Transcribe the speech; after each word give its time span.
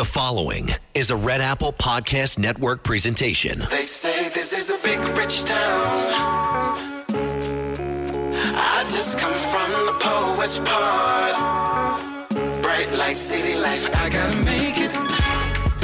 The 0.00 0.06
following 0.06 0.70
is 0.94 1.10
a 1.10 1.16
Red 1.16 1.42
Apple 1.42 1.74
Podcast 1.74 2.38
Network 2.38 2.82
presentation. 2.82 3.58
They 3.68 3.82
say 3.82 4.30
this 4.30 4.54
is 4.54 4.70
a 4.70 4.78
big 4.82 4.98
rich 4.98 5.44
town. 5.44 6.06
I 8.56 8.80
just 8.80 9.18
come 9.18 9.34
from 9.34 9.70
the 9.84 9.92
poet's 10.00 10.58
part. 10.60 12.30
Bright 12.62 12.90
light, 12.96 13.12
city 13.12 13.60
life, 13.60 13.94
I 13.94 14.08
gotta 14.08 14.42
make 14.42 14.78
it. 14.78 14.94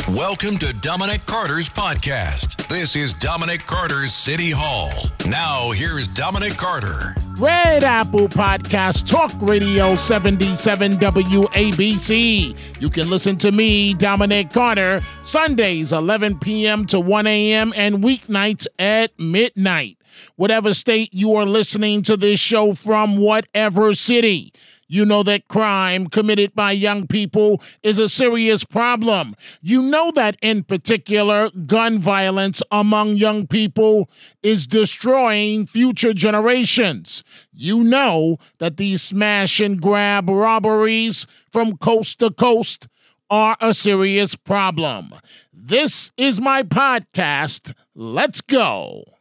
Welcome 0.08 0.56
to 0.60 0.74
Dominic 0.80 1.26
Carter's 1.26 1.68
podcast. 1.68 2.68
This 2.68 2.96
is 2.96 3.12
Dominic 3.12 3.66
Carter's 3.66 4.14
City 4.14 4.50
Hall. 4.50 4.92
Now, 5.26 5.72
here's 5.72 6.08
Dominic 6.08 6.56
Carter. 6.56 7.14
Red 7.38 7.84
Apple 7.84 8.28
Podcast 8.28 9.06
Talk 9.10 9.30
Radio 9.42 9.94
77 9.96 10.92
WABC. 10.92 12.56
You 12.80 12.88
can 12.88 13.10
listen 13.10 13.36
to 13.38 13.52
me, 13.52 13.92
Dominic 13.92 14.50
Carter, 14.50 15.02
Sundays 15.22 15.92
11 15.92 16.38
p.m. 16.38 16.86
to 16.86 16.98
1 16.98 17.26
a.m. 17.26 17.74
and 17.76 18.02
weeknights 18.02 18.66
at 18.78 19.18
midnight. 19.18 19.98
Whatever 20.36 20.72
state 20.72 21.12
you 21.12 21.36
are 21.36 21.44
listening 21.44 22.00
to 22.02 22.16
this 22.16 22.40
show 22.40 22.72
from, 22.72 23.18
whatever 23.18 23.92
city. 23.92 24.54
You 24.88 25.04
know 25.04 25.22
that 25.24 25.48
crime 25.48 26.06
committed 26.06 26.54
by 26.54 26.72
young 26.72 27.06
people 27.08 27.60
is 27.82 27.98
a 27.98 28.08
serious 28.08 28.62
problem. 28.62 29.34
You 29.60 29.82
know 29.82 30.12
that, 30.12 30.36
in 30.40 30.62
particular, 30.62 31.50
gun 31.66 31.98
violence 31.98 32.62
among 32.70 33.16
young 33.16 33.46
people 33.48 34.08
is 34.42 34.66
destroying 34.66 35.66
future 35.66 36.12
generations. 36.12 37.24
You 37.52 37.82
know 37.82 38.36
that 38.58 38.76
these 38.76 39.02
smash 39.02 39.58
and 39.58 39.80
grab 39.80 40.28
robberies 40.28 41.26
from 41.50 41.78
coast 41.78 42.20
to 42.20 42.30
coast 42.30 42.86
are 43.28 43.56
a 43.60 43.74
serious 43.74 44.36
problem. 44.36 45.12
This 45.52 46.12
is 46.16 46.40
my 46.40 46.62
podcast. 46.62 47.74
Let's 47.96 48.40
go. 48.40 49.15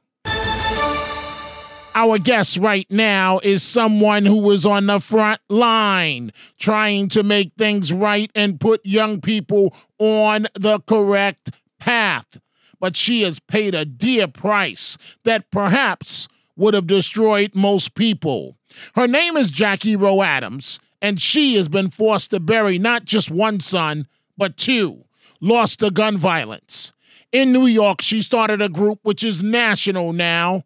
Our 1.97 2.17
guest 2.19 2.57
right 2.57 2.85
now 2.91 3.39
is 3.41 3.63
someone 3.63 4.25
who 4.25 4.51
is 4.51 4.65
on 4.65 4.87
the 4.87 4.99
front 4.99 5.39
line 5.47 6.33
trying 6.59 7.07
to 7.09 7.23
make 7.23 7.53
things 7.57 7.93
right 7.93 8.29
and 8.35 8.59
put 8.59 8.85
young 8.85 9.21
people 9.21 9.73
on 9.97 10.47
the 10.55 10.81
correct 10.81 11.51
path. 11.79 12.37
But 12.81 12.97
she 12.97 13.21
has 13.21 13.39
paid 13.39 13.73
a 13.73 13.85
dear 13.85 14.27
price 14.27 14.97
that 15.23 15.49
perhaps 15.51 16.27
would 16.57 16.73
have 16.73 16.85
destroyed 16.85 17.55
most 17.55 17.95
people. 17.95 18.57
Her 18.95 19.07
name 19.07 19.37
is 19.37 19.49
Jackie 19.49 19.95
Rowe 19.95 20.21
Adams, 20.21 20.81
and 21.01 21.21
she 21.21 21.55
has 21.55 21.69
been 21.69 21.89
forced 21.89 22.31
to 22.31 22.41
bury 22.41 22.77
not 22.77 23.05
just 23.05 23.31
one 23.31 23.61
son, 23.61 24.05
but 24.37 24.57
two, 24.57 25.05
lost 25.39 25.79
to 25.79 25.91
gun 25.91 26.17
violence. 26.17 26.91
In 27.31 27.53
New 27.53 27.67
York, 27.67 28.01
she 28.01 28.21
started 28.21 28.61
a 28.61 28.67
group 28.67 28.99
which 29.03 29.23
is 29.23 29.41
national 29.41 30.11
now, 30.11 30.63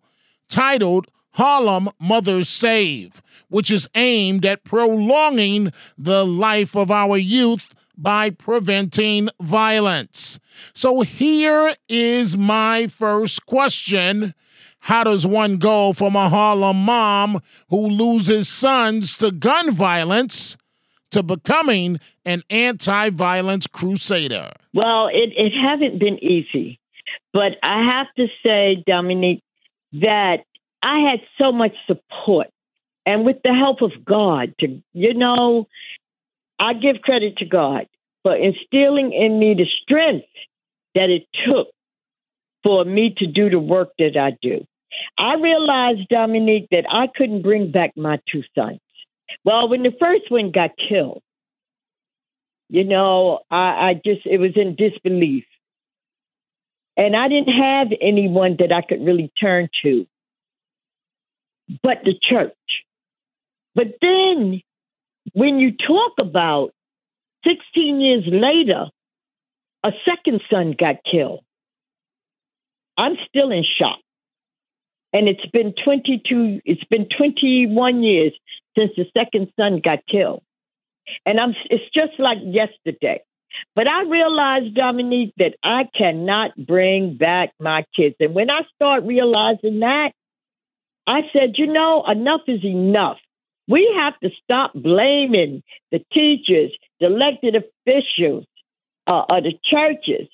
titled 0.49 1.05
Harlem 1.33 1.89
Mothers 1.99 2.49
Save, 2.49 3.21
which 3.49 3.71
is 3.71 3.87
aimed 3.95 4.45
at 4.45 4.63
prolonging 4.63 5.71
the 5.97 6.25
life 6.25 6.75
of 6.75 6.91
our 6.91 7.17
youth 7.17 7.73
by 7.97 8.29
preventing 8.29 9.29
violence. 9.41 10.39
So 10.73 11.01
here 11.01 11.75
is 11.87 12.37
my 12.37 12.87
first 12.87 13.45
question. 13.45 14.33
How 14.79 15.03
does 15.03 15.27
one 15.27 15.57
go 15.57 15.93
from 15.93 16.15
a 16.15 16.29
Harlem 16.29 16.77
mom 16.77 17.41
who 17.69 17.87
loses 17.87 18.47
sons 18.47 19.17
to 19.17 19.31
gun 19.31 19.71
violence 19.71 20.55
to 21.11 21.21
becoming 21.21 21.99
an 22.25 22.43
anti 22.49 23.09
violence 23.09 23.67
crusader? 23.67 24.51
Well, 24.73 25.07
it, 25.07 25.33
it 25.35 25.51
hasn't 25.51 25.99
been 25.99 26.23
easy, 26.23 26.79
but 27.33 27.53
I 27.61 27.83
have 27.83 28.07
to 28.15 28.27
say, 28.43 28.83
Dominique, 28.87 29.43
that 29.93 30.45
I 30.81 30.99
had 30.99 31.19
so 31.37 31.51
much 31.51 31.73
support. 31.87 32.47
And 33.05 33.25
with 33.25 33.37
the 33.43 33.53
help 33.53 33.81
of 33.81 34.05
God, 34.05 34.53
to 34.59 34.81
you 34.93 35.13
know, 35.13 35.67
I 36.59 36.73
give 36.73 37.01
credit 37.01 37.37
to 37.37 37.45
God 37.45 37.87
for 38.23 38.35
instilling 38.35 39.13
in 39.13 39.39
me 39.39 39.55
the 39.55 39.65
strength 39.83 40.27
that 40.95 41.09
it 41.09 41.23
took 41.47 41.67
for 42.63 42.83
me 42.83 43.15
to 43.17 43.25
do 43.25 43.49
the 43.49 43.59
work 43.59 43.89
that 43.97 44.17
I 44.17 44.37
do. 44.41 44.65
I 45.17 45.35
realized, 45.35 46.09
Dominique, 46.09 46.67
that 46.71 46.85
I 46.91 47.07
couldn't 47.07 47.41
bring 47.41 47.71
back 47.71 47.95
my 47.95 48.19
two 48.31 48.43
sons. 48.55 48.79
Well, 49.45 49.69
when 49.69 49.83
the 49.83 49.93
first 49.99 50.29
one 50.29 50.51
got 50.51 50.71
killed, 50.89 51.21
you 52.69 52.83
know, 52.83 53.39
I, 53.49 53.89
I 53.89 53.93
just, 53.93 54.25
it 54.25 54.39
was 54.39 54.51
in 54.55 54.75
disbelief. 54.75 55.45
And 56.97 57.15
I 57.15 57.29
didn't 57.29 57.53
have 57.53 57.87
anyone 58.01 58.57
that 58.59 58.73
I 58.73 58.81
could 58.81 59.03
really 59.05 59.31
turn 59.39 59.69
to 59.83 60.05
but 61.83 61.99
the 62.03 62.15
church. 62.21 62.53
But 63.75 63.87
then 64.01 64.61
when 65.33 65.59
you 65.59 65.71
talk 65.71 66.13
about 66.19 66.71
16 67.45 67.99
years 68.01 68.23
later, 68.27 68.87
a 69.83 69.91
second 70.05 70.41
son 70.51 70.75
got 70.77 70.95
killed. 71.09 71.43
I'm 72.97 73.15
still 73.27 73.51
in 73.51 73.63
shock. 73.63 73.99
And 75.13 75.27
it's 75.27 75.45
been 75.51 75.73
22, 75.83 76.61
it's 76.65 76.83
been 76.85 77.07
21 77.17 78.03
years 78.03 78.33
since 78.77 78.91
the 78.95 79.05
second 79.17 79.51
son 79.59 79.81
got 79.83 79.99
killed. 80.09 80.43
And 81.25 81.39
I'm, 81.39 81.55
it's 81.69 81.91
just 81.93 82.19
like 82.19 82.37
yesterday. 82.43 83.21
But 83.75 83.87
I 83.87 84.03
realized, 84.03 84.75
Dominique, 84.75 85.33
that 85.37 85.55
I 85.63 85.83
cannot 85.97 86.51
bring 86.55 87.17
back 87.17 87.53
my 87.59 87.85
kids. 87.95 88.15
And 88.19 88.35
when 88.35 88.49
I 88.49 88.61
start 88.75 89.03
realizing 89.03 89.79
that, 89.79 90.11
I 91.09 91.21
said, 91.33 91.55
you 91.57 91.65
know, 91.65 92.03
enough 92.07 92.41
is 92.47 92.63
enough. 92.63 93.17
We 93.67 93.91
have 93.97 94.19
to 94.19 94.29
stop 94.43 94.73
blaming 94.75 95.63
the 95.91 96.05
teachers, 96.13 96.71
the 96.99 97.07
elected 97.07 97.55
officials, 97.55 98.45
uh, 99.07 99.23
or 99.27 99.41
the 99.41 99.53
churches. 99.63 100.27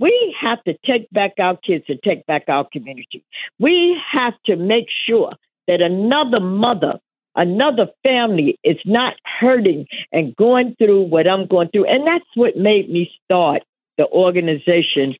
We 0.00 0.34
have 0.40 0.64
to 0.64 0.74
take 0.86 1.10
back 1.10 1.32
our 1.38 1.58
kids 1.58 1.84
and 1.88 1.98
take 2.02 2.24
back 2.24 2.44
our 2.48 2.66
community. 2.72 3.22
We 3.58 4.00
have 4.10 4.32
to 4.46 4.56
make 4.56 4.86
sure 5.06 5.34
that 5.68 5.82
another 5.82 6.40
mother, 6.40 6.94
another 7.36 7.88
family 8.02 8.58
is 8.64 8.78
not 8.86 9.14
hurting 9.38 9.86
and 10.12 10.34
going 10.34 10.76
through 10.78 11.02
what 11.02 11.28
I'm 11.28 11.46
going 11.46 11.68
through. 11.68 11.84
And 11.90 12.06
that's 12.06 12.24
what 12.36 12.56
made 12.56 12.88
me 12.88 13.10
start 13.26 13.64
the 13.98 14.06
organization 14.06 15.14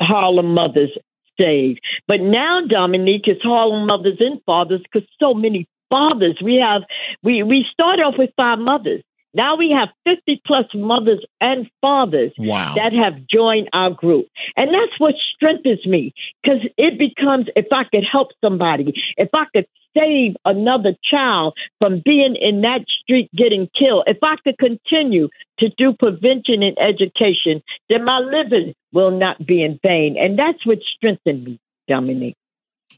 Harlem 0.00 0.54
Mothers 0.54 0.96
saved. 1.38 1.80
But 2.06 2.20
now, 2.20 2.60
Dominique, 2.68 3.28
is 3.28 3.38
Harlem 3.42 3.86
mothers 3.86 4.18
and 4.20 4.40
fathers 4.44 4.80
because 4.82 5.08
so 5.20 5.34
many 5.34 5.66
fathers. 5.90 6.38
We 6.42 6.56
have 6.56 6.82
we 7.22 7.42
we 7.42 7.64
start 7.72 8.00
off 8.00 8.14
with 8.18 8.30
five 8.36 8.58
mothers. 8.58 9.02
Now 9.34 9.56
we 9.56 9.70
have 9.70 9.88
50 10.04 10.42
plus 10.46 10.64
mothers 10.74 11.24
and 11.40 11.70
fathers 11.82 12.32
wow. 12.38 12.74
that 12.74 12.92
have 12.92 13.26
joined 13.30 13.68
our 13.72 13.90
group. 13.90 14.26
And 14.56 14.70
that's 14.72 14.98
what 14.98 15.14
strengthens 15.34 15.86
me 15.86 16.14
because 16.42 16.60
it 16.78 16.98
becomes 16.98 17.46
if 17.54 17.66
I 17.70 17.84
could 17.84 18.04
help 18.10 18.28
somebody, 18.42 18.94
if 19.16 19.28
I 19.34 19.44
could 19.54 19.66
save 19.96 20.36
another 20.44 20.94
child 21.10 21.54
from 21.78 22.02
being 22.04 22.36
in 22.40 22.62
that 22.62 22.84
street 23.02 23.30
getting 23.36 23.68
killed, 23.78 24.04
if 24.06 24.18
I 24.22 24.36
could 24.42 24.58
continue 24.58 25.28
to 25.58 25.68
do 25.76 25.94
prevention 25.98 26.62
and 26.62 26.76
education, 26.78 27.62
then 27.88 28.04
my 28.04 28.18
living 28.18 28.74
will 28.92 29.10
not 29.10 29.44
be 29.44 29.62
in 29.62 29.78
vain. 29.82 30.16
And 30.18 30.38
that's 30.38 30.64
what 30.66 30.78
strengthened 30.96 31.44
me, 31.44 31.60
Dominique. 31.88 32.36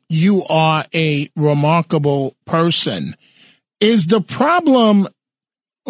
You 0.09 0.43
are 0.49 0.85
a 0.95 1.29
remarkable 1.37 2.37
person. 2.45 3.15
Is 3.81 4.09
the 4.09 4.21
problem 4.21 5.09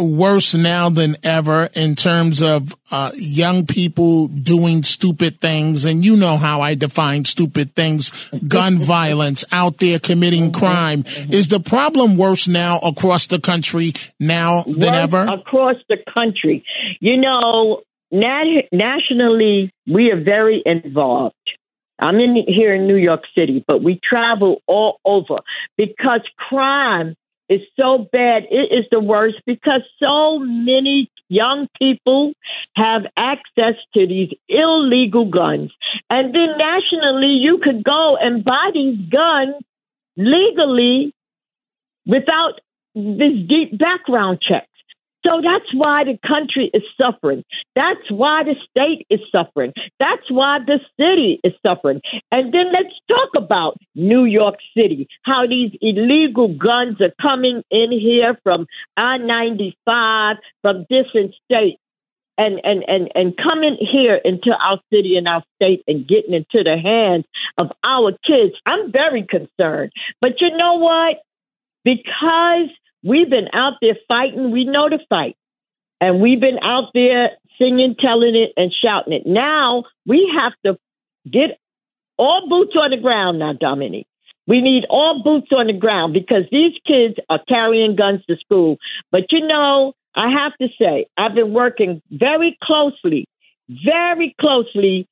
worse 0.03 0.55
now 0.55 0.89
than 0.89 1.17
ever 1.23 1.69
in 1.75 1.95
terms 1.95 2.43
of 2.43 2.75
uh, 2.91 3.11
young 3.15 3.67
people 3.67 4.29
doing 4.29 4.83
stupid 4.83 5.41
things. 5.41 5.85
And 5.85 6.05
you 6.05 6.17
know 6.17 6.37
how 6.37 6.61
I 6.61 6.75
define 6.75 7.25
stupid 7.25 7.75
things 7.75 8.31
gun 8.47 8.79
violence, 8.81 9.45
out 9.53 9.79
there 9.79 9.99
committing 9.99 10.51
mm-hmm. 10.51 10.61
crime. 10.61 11.03
Mm-hmm. 11.03 11.33
Is 11.33 11.49
the 11.49 11.61
problem 11.61 12.17
worse 12.17 12.49
now 12.49 12.79
across 12.79 13.27
the 13.27 13.41
country 13.41 13.93
now 14.19 14.63
than 14.65 14.95
ever? 14.95 15.21
Across 15.21 15.77
the 15.89 15.99
country. 16.13 16.65
You 17.01 17.17
know, 17.17 17.83
nat- 18.11 18.69
nationally, 18.73 19.73
we 19.87 20.11
are 20.11 20.23
very 20.23 20.63
involved. 20.65 21.35
I'm 22.03 22.17
in 22.17 22.45
here 22.47 22.75
in 22.75 22.87
New 22.87 22.97
York 22.97 23.25
City, 23.35 23.63
but 23.67 23.83
we 23.83 24.01
travel 24.03 24.63
all 24.67 24.99
over 25.05 25.41
because 25.77 26.23
crime 26.37 27.15
is 27.51 27.61
so 27.79 28.07
bad. 28.11 28.45
It 28.51 28.73
is 28.73 28.87
the 28.91 29.01
worst 29.01 29.39
because 29.45 29.83
so 29.99 30.39
many 30.39 31.11
young 31.29 31.69
people 31.79 32.33
have 32.77 33.03
access 33.17 33.75
to 33.95 34.07
these 34.07 34.31
illegal 34.49 35.27
guns. 35.27 35.73
And 36.09 36.35
then 36.35 36.57
nationally, 36.57 37.35
you 37.41 37.59
could 37.63 37.85
go 37.85 38.17
and 38.17 38.45
buy 38.45 38.71
these 38.73 38.99
guns 39.11 39.57
legally 40.17 41.13
without 42.07 42.61
this 42.95 43.33
deep 43.49 43.77
background 43.77 44.41
checks. 44.41 44.70
So 45.25 45.43
that's 45.43 45.73
why 45.75 46.05
the 46.05 46.19
country 46.27 46.71
is 46.73 46.83
suffering. 46.97 47.45
That's 47.77 48.11
why 48.11 48.43
the 48.45 48.55
state 48.71 49.07
is 49.11 49.21
suffering. 49.31 49.73
That's 49.99 50.31
why 50.31 50.59
the 50.67 50.81
city 50.99 51.41
is 51.45 51.53
suffering. 51.65 52.01
And 52.33 52.55
then 52.55 52.73
let's 52.73 52.95
talk 53.09 53.31
about 53.37 53.77
New 53.95 54.25
York 54.25 54.57
City, 54.77 55.09
how 55.25 55.47
these 55.47 55.73
illegal 55.83 56.49
guns 56.49 57.01
are 57.01 57.13
coming 57.21 57.63
in 57.71 57.93
here 57.93 58.39
from 58.43 58.67
I 58.97 59.19
95, 59.19 60.37
from 60.63 60.87
different 60.89 61.35
states. 61.45 61.81
And, 62.39 62.59
and, 62.65 62.83
and, 62.89 63.11
and 63.15 63.37
coming 63.37 63.77
here 63.79 64.15
into 64.15 64.51
our 64.51 64.81
city 64.91 65.19
and 65.19 65.29
our 65.29 65.45
state 65.57 65.85
and 65.87 66.09
getting 66.09 66.33
into 66.33 66.65
the 66.65 66.79
hands 66.83 67.27
of 67.59 67.71
our 67.85 68.13
kids. 68.27 68.55
I'm 68.65 68.91
very 68.91 69.27
concerned. 69.29 69.93
But 70.23 70.41
you 70.41 70.57
know 70.57 70.77
what? 70.77 71.19
Because 71.85 72.71
We've 73.03 73.31
been 73.31 73.49
out 73.53 73.75
there 73.81 73.97
fighting. 74.09 74.51
We 74.51 74.65
know 74.65 74.89
to 74.89 74.99
fight. 75.09 75.37
And 76.01 76.21
we've 76.21 76.41
been 76.41 76.59
out 76.63 76.91
there 76.95 77.31
singing, 77.59 77.95
telling 77.99 78.35
it, 78.35 78.53
and 78.57 78.73
shouting 78.73 79.13
it. 79.13 79.23
Now 79.27 79.85
we 80.07 80.33
have 80.35 80.53
to 80.65 80.79
get 81.31 81.59
all 82.19 82.49
boots 82.49 82.75
on 82.77 82.91
the 82.91 82.97
ground 82.97 83.39
now, 83.39 83.53
Dominique. 83.53 84.07
We 84.47 84.63
need 84.63 84.85
all 84.91 85.23
boots 85.23 85.49
on 85.53 85.67
the 85.67 85.73
ground 85.73 86.13
because 86.13 86.45
these 86.51 86.73
kids 86.87 87.15
are 87.29 87.41
carrying 87.49 87.97
guns 87.97 88.25
to 88.29 88.37
school. 88.37 88.79
But 89.13 89.31
you 89.31 89.47
know, 89.47 89.93
I 90.15 90.31
have 90.31 90.53
to 90.61 90.69
say, 90.79 91.07
I've 91.17 91.35
been 91.35 91.53
working 91.53 92.03
very 92.11 92.59
closely, 92.63 93.27
very 93.69 94.35
closely 94.41 95.07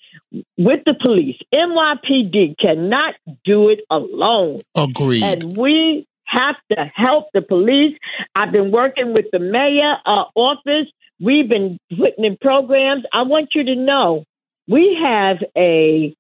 with 0.57 0.81
the 0.85 0.95
police. 1.01 1.37
NYPD 1.55 2.57
cannot 2.59 3.15
do 3.45 3.69
it 3.69 3.81
alone. 3.91 4.61
Agreed. 4.75 5.23
And 5.23 5.57
we 5.57 6.07
have 6.29 6.57
to 6.73 6.91
help 6.95 7.27
the 7.33 7.43
police. 7.43 7.97
I've 8.35 8.53
been 8.53 8.71
working 8.71 9.15
with 9.15 9.27
the 9.33 9.39
mayor 9.39 9.97
uh, 10.07 10.25
office. 10.35 10.87
We've 11.21 11.49
been 11.49 11.79
putting 11.91 12.25
in 12.25 12.37
programs. 12.41 13.05
I 13.13 13.23
want 13.23 13.51
you 13.55 13.65
to 13.65 13.75
know 13.75 14.25
we 14.69 14.99
have 15.03 15.39
a 15.57 16.15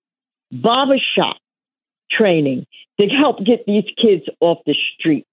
barbershop 0.50 1.36
training 2.10 2.66
to 2.98 3.06
help 3.06 3.44
get 3.44 3.64
these 3.66 3.84
kids 4.00 4.24
off 4.40 4.58
the 4.66 4.74
street. 4.94 5.24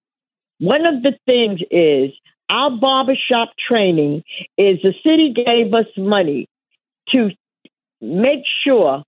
One 0.58 0.86
of 0.86 1.02
the 1.02 1.14
things 1.26 1.60
is 1.70 2.12
our 2.48 2.70
barbershop 2.70 3.52
training 3.68 4.22
is 4.56 4.78
the 4.82 4.94
city 5.02 5.34
gave 5.34 5.74
us 5.74 5.86
money 5.96 6.46
to 7.10 7.30
make 8.00 8.44
sure 8.64 9.02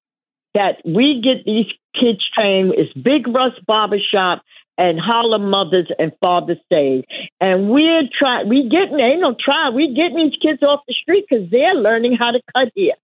that 0.55 0.81
we 0.85 1.21
get 1.23 1.45
these 1.45 1.67
kids 1.95 2.27
trained. 2.35 2.73
It's 2.77 2.93
Big 2.95 3.29
Russ 3.29 3.53
Barbershop 3.67 4.43
and 4.79 4.99
Harlem 5.01 5.51
Mothers 5.51 5.91
and 5.99 6.13
Fathers 6.21 6.59
say. 6.73 7.05
And 7.41 7.69
we're 7.69 8.03
trying, 8.17 8.49
we 8.49 8.69
getting, 8.69 8.99
ain't 9.01 9.21
no 9.21 9.35
try, 9.39 9.71
we 9.71 9.93
getting 9.95 10.17
these 10.17 10.39
kids 10.41 10.63
off 10.63 10.81
the 10.87 10.95
street 10.95 11.27
because 11.29 11.51
they're 11.51 11.75
learning 11.75 12.17
how 12.17 12.31
to 12.31 12.41
cut 12.55 12.69
here. 12.75 12.95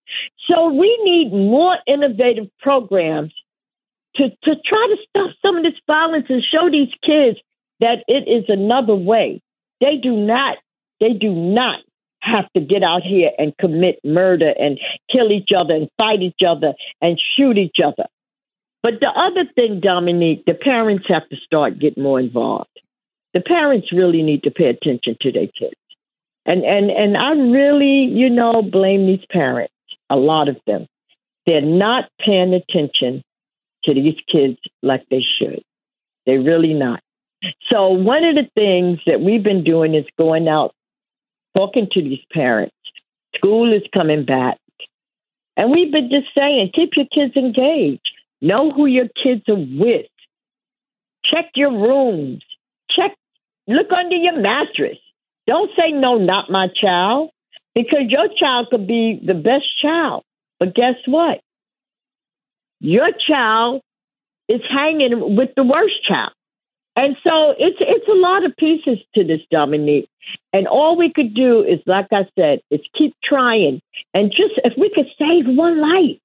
So 0.49 0.69
we 0.69 0.99
need 1.03 1.32
more 1.32 1.76
innovative 1.87 2.49
programs 2.61 3.35
to, 4.17 4.31
to 4.31 4.55
try 4.65 4.94
to 4.94 4.97
stop 5.09 5.31
some 5.43 5.56
of 5.56 5.65
this 5.65 5.81
violence 5.87 6.26
and 6.29 6.43
show 6.43 6.71
these 6.71 6.94
kids 7.05 7.38
that 7.81 8.05
it 8.06 8.29
is 8.29 8.44
another 8.49 8.94
way. 8.94 9.43
They 9.81 9.97
do 10.00 10.12
not, 10.12 10.59
they 11.00 11.12
do 11.12 11.32
not 11.35 11.81
have 12.21 12.50
to 12.56 12.61
get 12.61 12.82
out 12.82 13.03
here 13.03 13.31
and 13.37 13.53
commit 13.59 13.99
murder 14.05 14.55
and 14.59 14.79
kill 15.11 15.31
each 15.32 15.50
other 15.56 15.75
and 15.75 15.88
fight 15.99 16.23
each 16.23 16.41
other 16.47 16.73
and 17.03 17.21
shoot 17.37 17.59
each 17.59 17.76
other. 17.85 18.09
But 18.84 19.00
the 19.00 19.08
other 19.08 19.50
thing, 19.54 19.81
Dominique, 19.81 20.44
the 20.46 20.52
parents 20.52 21.06
have 21.08 21.26
to 21.31 21.36
start 21.36 21.78
getting 21.78 22.02
more 22.02 22.20
involved. 22.20 22.69
The 23.32 23.40
parents 23.40 23.90
really 23.90 24.22
need 24.22 24.42
to 24.42 24.50
pay 24.50 24.66
attention 24.66 25.16
to 25.22 25.32
their 25.32 25.46
kids. 25.46 25.81
And 26.44 26.62
and 26.64 26.90
and 26.90 27.16
I 27.16 27.31
really, 27.31 28.04
you 28.12 28.28
know, 28.28 28.60
blame 28.60 29.06
these 29.06 29.25
parents, 29.31 29.72
a 30.10 30.16
lot 30.16 30.50
of 30.50 30.58
them. 30.66 30.86
They're 31.46 31.62
not 31.62 32.10
paying 32.20 32.52
attention 32.52 33.22
to 33.84 33.94
these 33.94 34.19
kids 34.31 34.58
like 34.82 35.06
they 35.10 35.22
should. 35.38 35.62
They're 36.26 36.42
really 36.42 36.75
not. 36.75 37.00
So 37.72 37.88
one 37.88 38.25
of 38.25 38.34
the 38.34 38.50
things 38.54 39.00
that 39.06 39.22
we've 39.22 39.42
been 39.42 39.64
doing 39.64 39.94
is 39.94 40.04
going 40.19 40.46
out 40.46 40.75
talking 41.56 41.88
to 41.92 42.02
these 42.02 42.25
parents. 42.30 42.76
School 43.34 43.72
is 43.72 43.82
coming 43.94 44.26
back. 44.26 44.58
And 45.56 45.70
we've 45.70 45.90
been 45.90 46.10
just 46.10 46.26
saying, 46.34 46.72
keep 46.75 46.90
your 46.96 47.06
kids 47.14 47.34
engaged. 47.37 48.13
Know 48.44 48.70
who 48.70 48.85
your 48.85 49.08
kids 49.23 49.43
are 49.49 49.55
with. 49.56 50.05
Check 51.25 51.46
your 51.55 51.70
rooms. 51.70 52.43
Check, 52.91 53.17
look 53.67 53.91
under 53.91 54.17
your 54.17 54.38
mattress. 54.38 54.99
Don't 55.46 55.70
say, 55.79 55.93
no, 55.93 56.19
not 56.19 56.50
my 56.50 56.69
child, 56.69 57.31
because 57.75 58.05
your 58.08 58.29
child 58.38 58.69
could 58.70 58.87
be 58.87 59.19
the 59.26 59.32
best 59.32 59.64
child. 59.81 60.25
But 60.61 60.75
guess 60.75 60.96
what? 61.06 61.41
Your 62.81 63.08
child 63.26 63.81
is 64.50 64.61
hanging 64.70 65.37
with 65.37 65.49
the 65.56 65.64
worst 65.64 66.05
child. 66.06 66.32
And 66.97 67.17
so 67.25 67.55
it's 67.58 67.79
it's 67.81 68.08
a 68.08 68.14
lot 68.14 68.44
of 68.44 68.55
pieces 68.58 68.99
to 69.14 69.25
this, 69.25 69.40
Dominique. 69.50 70.08
And 70.52 70.69
all 70.69 70.99
we 70.99 71.11
could 71.11 71.35
do 71.35 71.62
is, 71.62 71.81
like 71.87 72.08
I 72.12 72.29
said, 72.38 72.61
is 72.70 72.81
keep 72.97 73.14
trying. 73.25 73.81
And 74.12 74.31
just 74.31 74.61
if 74.64 74.75
we 74.79 74.90
could 74.94 75.08
save 75.19 75.47
one 75.47 75.81
life, 75.81 76.19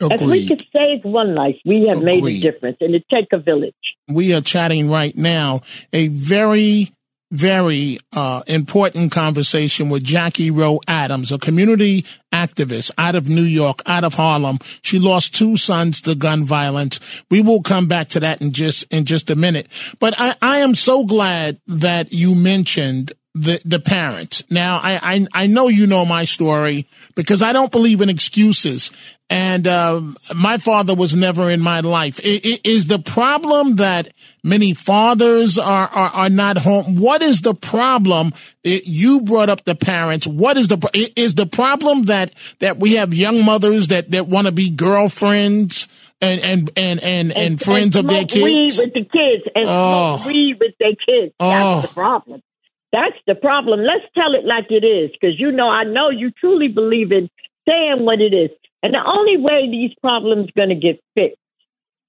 Agreed. 0.00 0.20
If 0.20 0.30
we 0.30 0.48
could 0.48 0.64
save 0.72 1.04
one 1.04 1.34
life, 1.34 1.56
we 1.64 1.86
have 1.88 1.98
Agreed. 1.98 2.24
made 2.24 2.36
a 2.36 2.40
difference, 2.52 2.78
and 2.80 2.94
it 2.94 3.04
takes 3.10 3.28
a 3.32 3.38
village. 3.38 3.74
We 4.08 4.34
are 4.34 4.40
chatting 4.40 4.90
right 4.90 5.16
now 5.16 5.60
a 5.92 6.08
very, 6.08 6.90
very 7.30 7.98
uh, 8.12 8.42
important 8.46 9.12
conversation 9.12 9.88
with 9.88 10.02
Jackie 10.02 10.50
Rowe 10.50 10.80
Adams, 10.88 11.30
a 11.30 11.38
community 11.38 12.04
activist 12.32 12.90
out 12.96 13.14
of 13.14 13.28
New 13.28 13.42
York, 13.42 13.82
out 13.86 14.04
of 14.04 14.14
Harlem. 14.14 14.58
She 14.82 14.98
lost 14.98 15.34
two 15.34 15.56
sons 15.56 16.00
to 16.02 16.14
gun 16.14 16.44
violence. 16.44 17.22
We 17.30 17.42
will 17.42 17.62
come 17.62 17.86
back 17.86 18.08
to 18.08 18.20
that 18.20 18.40
in 18.40 18.52
just 18.52 18.92
in 18.92 19.04
just 19.04 19.30
a 19.30 19.36
minute. 19.36 19.68
But 19.98 20.14
I, 20.18 20.34
I 20.40 20.58
am 20.58 20.74
so 20.74 21.04
glad 21.04 21.60
that 21.66 22.12
you 22.12 22.34
mentioned 22.34 23.12
the 23.34 23.60
the 23.64 23.78
parents. 23.78 24.42
Now 24.50 24.80
I, 24.82 24.98
I 25.02 25.26
I 25.32 25.46
know 25.46 25.68
you 25.68 25.86
know 25.86 26.04
my 26.04 26.24
story 26.24 26.88
because 27.14 27.42
I 27.42 27.52
don't 27.52 27.72
believe 27.72 28.00
in 28.00 28.08
excuses. 28.08 28.90
And 29.32 29.68
um, 29.68 30.16
my 30.34 30.58
father 30.58 30.92
was 30.92 31.14
never 31.14 31.48
in 31.50 31.60
my 31.60 31.78
life. 31.78 32.18
Is 32.24 32.88
the 32.88 32.98
problem 32.98 33.76
that 33.76 34.12
many 34.42 34.74
fathers 34.74 35.56
are, 35.56 35.86
are, 35.86 36.10
are 36.10 36.28
not 36.28 36.58
home? 36.58 36.96
What 36.96 37.22
is 37.22 37.42
the 37.42 37.54
problem? 37.54 38.32
It, 38.64 38.88
you 38.88 39.20
brought 39.20 39.48
up 39.48 39.64
the 39.64 39.76
parents. 39.76 40.26
What 40.26 40.56
is 40.56 40.66
the 40.66 41.12
is 41.14 41.36
the 41.36 41.46
problem 41.46 42.04
that 42.04 42.34
that 42.58 42.80
we 42.80 42.94
have 42.94 43.14
young 43.14 43.44
mothers 43.44 43.86
that 43.88 44.10
that 44.10 44.26
want 44.26 44.48
to 44.48 44.52
be 44.52 44.68
girlfriends? 44.68 45.86
And 46.22 46.40
and 46.42 46.70
and 46.76 47.00
and, 47.00 47.32
and, 47.32 47.38
and 47.38 47.60
friends 47.60 47.96
and 47.96 48.04
of 48.04 48.10
their 48.10 48.24
kids. 48.26 48.44
Weed 48.44 48.74
with 48.84 48.92
the 48.92 49.04
kids 49.04 49.44
and 49.54 49.64
oh. 49.66 50.16
smoke 50.18 50.26
weed 50.26 50.56
with 50.60 50.74
their 50.78 50.90
kids. 50.90 51.34
That's 51.38 51.64
oh. 51.64 51.80
the 51.82 51.94
problem. 51.94 52.42
That's 52.92 53.16
the 53.26 53.34
problem. 53.34 53.80
Let's 53.80 54.04
tell 54.14 54.34
it 54.34 54.44
like 54.44 54.66
it 54.70 54.84
is, 54.84 55.10
because 55.12 55.38
you 55.38 55.52
know, 55.52 55.68
I 55.68 55.84
know 55.84 56.10
you 56.10 56.30
truly 56.30 56.68
believe 56.68 57.12
in 57.12 57.30
saying 57.68 58.04
what 58.04 58.20
it 58.20 58.34
is. 58.34 58.50
And 58.82 58.94
the 58.94 59.04
only 59.04 59.36
way 59.36 59.68
these 59.70 59.92
problems 60.00 60.50
going 60.56 60.70
to 60.70 60.74
get 60.74 61.00
fixed 61.14 61.36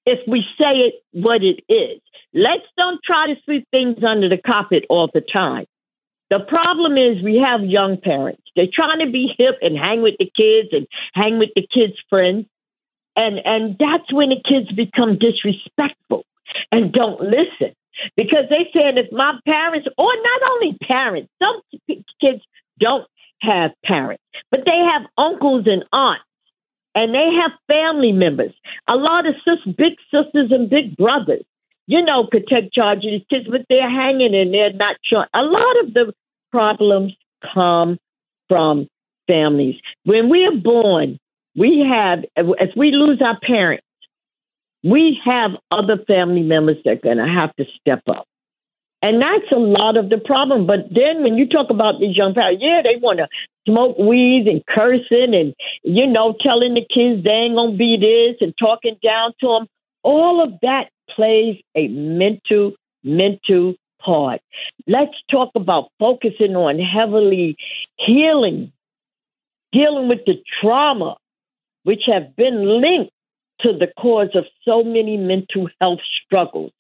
if 0.05 0.19
we 0.27 0.43
say 0.57 0.89
it 0.89 0.95
what 1.11 1.43
it 1.43 1.61
is. 1.71 2.01
Let's 2.33 2.63
don't 2.77 2.99
try 3.03 3.27
to 3.27 3.35
sweep 3.43 3.67
things 3.71 3.97
under 4.03 4.29
the 4.29 4.37
carpet 4.37 4.85
all 4.89 5.09
the 5.13 5.21
time. 5.21 5.65
The 6.29 6.39
problem 6.39 6.97
is 6.97 7.21
we 7.21 7.43
have 7.45 7.61
young 7.65 7.97
parents. 8.01 8.41
They're 8.55 8.71
trying 8.73 9.05
to 9.05 9.11
be 9.11 9.35
hip 9.37 9.57
and 9.61 9.77
hang 9.77 10.01
with 10.01 10.15
the 10.17 10.31
kids 10.35 10.69
and 10.71 10.87
hang 11.13 11.39
with 11.39 11.49
the 11.55 11.67
kids' 11.67 11.99
friends. 12.09 12.45
And 13.17 13.39
and 13.43 13.75
that's 13.77 14.11
when 14.13 14.29
the 14.29 14.41
kids 14.41 14.71
become 14.71 15.19
disrespectful 15.19 16.25
and 16.71 16.93
don't 16.93 17.19
listen 17.19 17.75
because 18.15 18.45
they 18.49 18.69
said 18.73 18.97
if 18.97 19.11
my 19.11 19.37
parents, 19.45 19.87
or 19.97 20.11
not 20.13 20.51
only 20.51 20.77
parents, 20.83 21.31
some 21.41 21.61
kids 22.19 22.41
don't 22.79 23.07
have 23.41 23.71
parents, 23.83 24.23
but 24.49 24.61
they 24.65 24.77
have 24.77 25.03
uncles 25.17 25.65
and 25.67 25.83
aunts, 25.91 26.23
and 26.93 27.13
they 27.13 27.29
have 27.41 27.51
family 27.67 28.11
members. 28.11 28.53
A 28.87 28.95
lot 28.95 29.25
of 29.25 29.35
sis, 29.45 29.73
big 29.75 29.93
sisters 30.11 30.51
and 30.51 30.69
big 30.69 30.97
brothers, 30.97 31.43
you 31.87 32.03
know, 32.03 32.27
could 32.31 32.47
take 32.47 32.71
charge 32.73 32.99
of 32.99 33.11
these 33.11 33.25
kids, 33.29 33.47
but 33.49 33.65
they're 33.69 33.89
hanging 33.89 34.35
and 34.35 34.53
they're 34.53 34.73
not 34.73 34.97
sure. 35.03 35.27
A 35.33 35.41
lot 35.41 35.85
of 35.85 35.93
the 35.93 36.13
problems 36.51 37.13
come 37.53 37.97
from 38.47 38.87
families. 39.27 39.75
When 40.03 40.29
we 40.29 40.45
are 40.45 40.55
born, 40.55 41.17
we 41.55 41.85
have, 41.89 42.23
if 42.35 42.75
we 42.75 42.91
lose 42.91 43.21
our 43.21 43.39
parents, 43.39 43.83
we 44.83 45.19
have 45.25 45.51
other 45.69 45.97
family 46.07 46.41
members 46.41 46.77
that 46.85 46.91
are 46.91 46.95
going 46.95 47.17
to 47.17 47.27
have 47.27 47.55
to 47.55 47.65
step 47.79 48.01
up. 48.07 48.25
And 49.03 49.21
that's 49.21 49.51
a 49.51 49.59
lot 49.59 49.97
of 49.97 50.09
the 50.09 50.19
problem. 50.19 50.67
But 50.67 50.89
then 50.91 51.23
when 51.23 51.35
you 51.35 51.47
talk 51.47 51.69
about 51.69 51.99
these 51.99 52.15
young 52.15 52.33
parents, 52.33 52.61
yeah, 52.63 52.81
they 52.83 52.97
want 52.97 53.17
to 53.17 53.27
smoke 53.67 53.97
weed 53.97 54.47
and 54.47 54.63
cursing 54.67 55.33
and, 55.33 55.55
you 55.83 56.05
know, 56.05 56.35
telling 56.39 56.75
the 56.75 56.81
kids 56.81 57.23
they 57.23 57.31
ain't 57.31 57.55
going 57.55 57.71
to 57.71 57.77
be 57.77 57.97
this 57.97 58.37
and 58.41 58.53
talking 58.59 58.97
down 59.03 59.33
to 59.41 59.47
them. 59.47 59.67
All 60.03 60.43
of 60.43 60.53
that 60.61 60.89
plays 61.09 61.61
a 61.75 61.87
mental, 61.87 62.73
mental 63.03 63.73
part. 64.03 64.41
Let's 64.87 65.15
talk 65.29 65.51
about 65.55 65.89
focusing 65.99 66.55
on 66.55 66.79
heavily 66.79 67.57
healing, 67.97 68.71
dealing 69.71 70.09
with 70.09 70.25
the 70.25 70.35
trauma, 70.61 71.17
which 71.83 72.03
have 72.05 72.35
been 72.35 72.81
linked 72.81 73.13
to 73.63 73.73
the 73.77 73.87
cause 73.99 74.29
of 74.35 74.45
so 74.63 74.83
many 74.83 75.17
mental 75.17 75.69
health 75.79 75.99
struggles. 76.25 76.71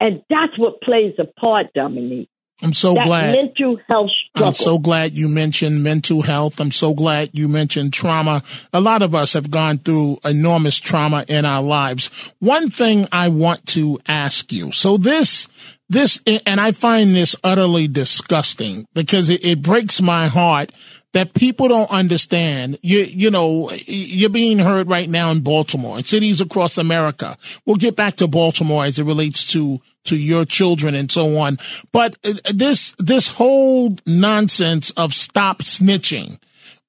And 0.00 0.22
that's 0.28 0.58
what 0.58 0.80
plays 0.80 1.14
a 1.18 1.24
part, 1.24 1.72
Dominique. 1.74 2.28
I'm 2.62 2.72
so 2.72 2.94
that 2.94 3.04
glad. 3.04 3.34
Mental 3.34 3.78
health 3.88 4.10
struggle. 4.30 4.48
I'm 4.48 4.54
so 4.54 4.78
glad 4.78 5.18
you 5.18 5.28
mentioned 5.28 5.82
mental 5.82 6.22
health. 6.22 6.60
I'm 6.60 6.70
so 6.70 6.94
glad 6.94 7.30
you 7.32 7.48
mentioned 7.48 7.92
trauma. 7.92 8.42
A 8.72 8.80
lot 8.80 9.02
of 9.02 9.14
us 9.14 9.32
have 9.32 9.50
gone 9.50 9.78
through 9.78 10.18
enormous 10.24 10.78
trauma 10.78 11.24
in 11.28 11.44
our 11.44 11.62
lives. 11.62 12.08
One 12.38 12.70
thing 12.70 13.08
I 13.10 13.28
want 13.28 13.66
to 13.68 13.98
ask 14.06 14.52
you. 14.52 14.70
So 14.70 14.96
this, 14.96 15.48
this, 15.88 16.20
and 16.46 16.60
I 16.60 16.72
find 16.72 17.14
this 17.14 17.34
utterly 17.42 17.88
disgusting 17.88 18.86
because 18.94 19.30
it, 19.30 19.44
it 19.44 19.60
breaks 19.60 20.00
my 20.00 20.28
heart 20.28 20.70
that 21.14 21.32
people 21.32 21.68
don't 21.68 21.90
understand. 21.90 22.76
You, 22.82 22.98
you 22.98 23.30
know, 23.30 23.70
you're 23.86 24.30
being 24.30 24.58
heard 24.58 24.90
right 24.90 25.08
now 25.08 25.30
in 25.30 25.40
Baltimore 25.40 25.96
and 25.96 26.06
cities 26.06 26.40
across 26.40 26.76
America. 26.76 27.38
We'll 27.64 27.76
get 27.76 27.96
back 27.96 28.16
to 28.16 28.28
Baltimore 28.28 28.84
as 28.84 28.98
it 28.98 29.04
relates 29.04 29.50
to, 29.52 29.80
to 30.04 30.16
your 30.16 30.44
children 30.44 30.94
and 30.96 31.10
so 31.10 31.38
on. 31.38 31.58
But 31.92 32.16
uh, 32.24 32.34
this, 32.52 32.94
this 32.98 33.28
whole 33.28 33.96
nonsense 34.04 34.90
of 34.92 35.14
stop 35.14 35.62
snitching 35.62 36.38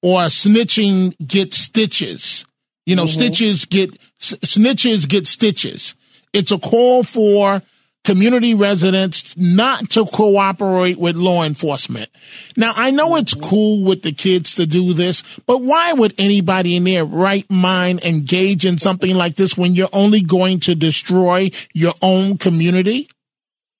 or 0.02 0.22
snitching 0.22 1.14
get 1.26 1.54
stitches, 1.54 2.44
you 2.84 2.96
know, 2.96 3.04
mm-hmm. 3.04 3.20
stitches 3.20 3.64
get, 3.64 3.96
snitches 4.18 5.08
get 5.08 5.28
stitches. 5.28 5.94
It's 6.32 6.50
a 6.50 6.58
call 6.58 7.04
for 7.04 7.62
community 8.06 8.54
residents 8.54 9.36
not 9.36 9.90
to 9.90 10.06
cooperate 10.06 10.96
with 10.96 11.16
law 11.16 11.42
enforcement. 11.42 12.08
Now, 12.56 12.72
I 12.76 12.92
know 12.92 13.16
it's 13.16 13.34
cool 13.34 13.82
with 13.82 14.02
the 14.02 14.12
kids 14.12 14.54
to 14.54 14.64
do 14.64 14.94
this, 14.94 15.24
but 15.44 15.60
why 15.62 15.92
would 15.92 16.14
anybody 16.16 16.76
in 16.76 16.84
their 16.84 17.04
right 17.04 17.44
mind 17.50 18.04
engage 18.04 18.64
in 18.64 18.78
something 18.78 19.16
like 19.16 19.34
this 19.34 19.58
when 19.58 19.74
you're 19.74 19.88
only 19.92 20.20
going 20.20 20.60
to 20.60 20.76
destroy 20.76 21.50
your 21.74 21.94
own 22.00 22.38
community? 22.38 23.08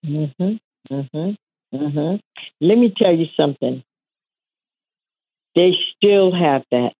Mhm. 0.05 0.59
Mhm. 0.91 1.37
Mhm. 1.73 2.21
Let 2.61 2.79
me 2.79 2.93
tell 2.97 3.15
you 3.15 3.27
something. 3.37 3.85
They 5.55 5.73
still 5.95 6.33
have 6.35 6.65
that 6.73 6.95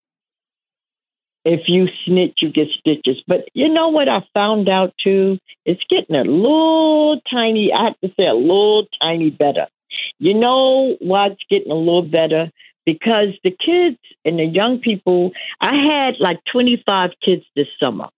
if 1.47 1.61
you 1.67 1.87
snitch, 2.05 2.39
you 2.41 2.51
get 2.51 2.67
stitches. 2.77 3.23
But 3.25 3.47
you 3.53 3.69
know 3.69 3.87
what 3.87 4.09
I 4.09 4.21
found 4.33 4.67
out 4.67 4.93
too? 5.01 5.39
It's 5.65 5.81
getting 5.89 6.15
a 6.15 6.23
little 6.23 7.21
tiny, 7.31 7.71
I 7.73 7.85
have 7.85 7.99
to 8.01 8.09
say, 8.19 8.27
a 8.27 8.33
little 8.33 8.85
tiny 9.01 9.29
better. 9.29 9.67
You 10.19 10.33
know 10.33 10.97
why 10.99 11.27
it's 11.27 11.43
getting 11.49 11.71
a 11.71 11.75
little 11.75 12.01
better? 12.01 12.51
Because 12.85 13.29
the 13.45 13.51
kids 13.51 13.97
and 14.25 14.39
the 14.39 14.43
young 14.45 14.79
people, 14.79 15.31
I 15.61 15.73
had 15.75 16.15
like 16.19 16.39
25 16.51 17.11
kids 17.23 17.43
this 17.55 17.67
summer, 17.79 18.09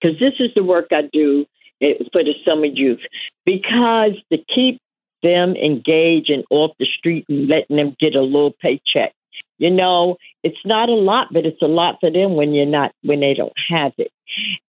because 0.00 0.18
this 0.18 0.34
is 0.38 0.50
the 0.54 0.62
work 0.62 0.88
I 0.92 1.08
do 1.10 1.46
eh, 1.80 1.94
for 2.12 2.22
the 2.22 2.34
summer 2.44 2.66
youth. 2.66 3.00
Because 3.46 4.12
to 4.30 4.38
keep 4.54 4.78
them 5.22 5.56
engaged 5.56 6.28
and 6.28 6.44
off 6.50 6.72
the 6.78 6.86
street 6.98 7.24
and 7.30 7.48
letting 7.48 7.76
them 7.76 7.96
get 7.98 8.14
a 8.14 8.20
little 8.20 8.52
paycheck 8.60 9.14
you 9.58 9.70
know, 9.70 10.16
it's 10.42 10.64
not 10.64 10.88
a 10.88 10.94
lot, 10.94 11.28
but 11.32 11.46
it's 11.46 11.62
a 11.62 11.66
lot 11.66 11.96
for 12.00 12.10
them 12.10 12.34
when 12.34 12.52
you're 12.52 12.66
not, 12.66 12.92
when 13.02 13.20
they 13.20 13.34
don't 13.34 13.52
have 13.68 13.92
it. 13.98 14.10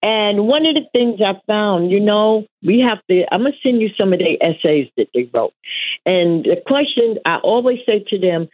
And 0.01 0.47
one 0.47 0.65
of 0.65 0.75
the 0.75 0.85
things 0.91 1.19
I 1.21 1.39
found, 1.47 1.91
you 1.91 1.99
know, 1.99 2.45
we 2.63 2.79
have 2.87 2.99
to, 3.09 3.25
I'm 3.31 3.41
going 3.41 3.53
to 3.53 3.57
send 3.63 3.81
you 3.81 3.89
some 3.97 4.13
of 4.13 4.19
the 4.19 4.37
essays 4.41 4.89
that 4.97 5.07
they 5.13 5.29
wrote. 5.33 5.53
And 6.05 6.43
the 6.45 6.61
question 6.65 7.17
I 7.25 7.37
always 7.37 7.79
say 7.85 8.05
to 8.09 8.19
them, 8.19 8.47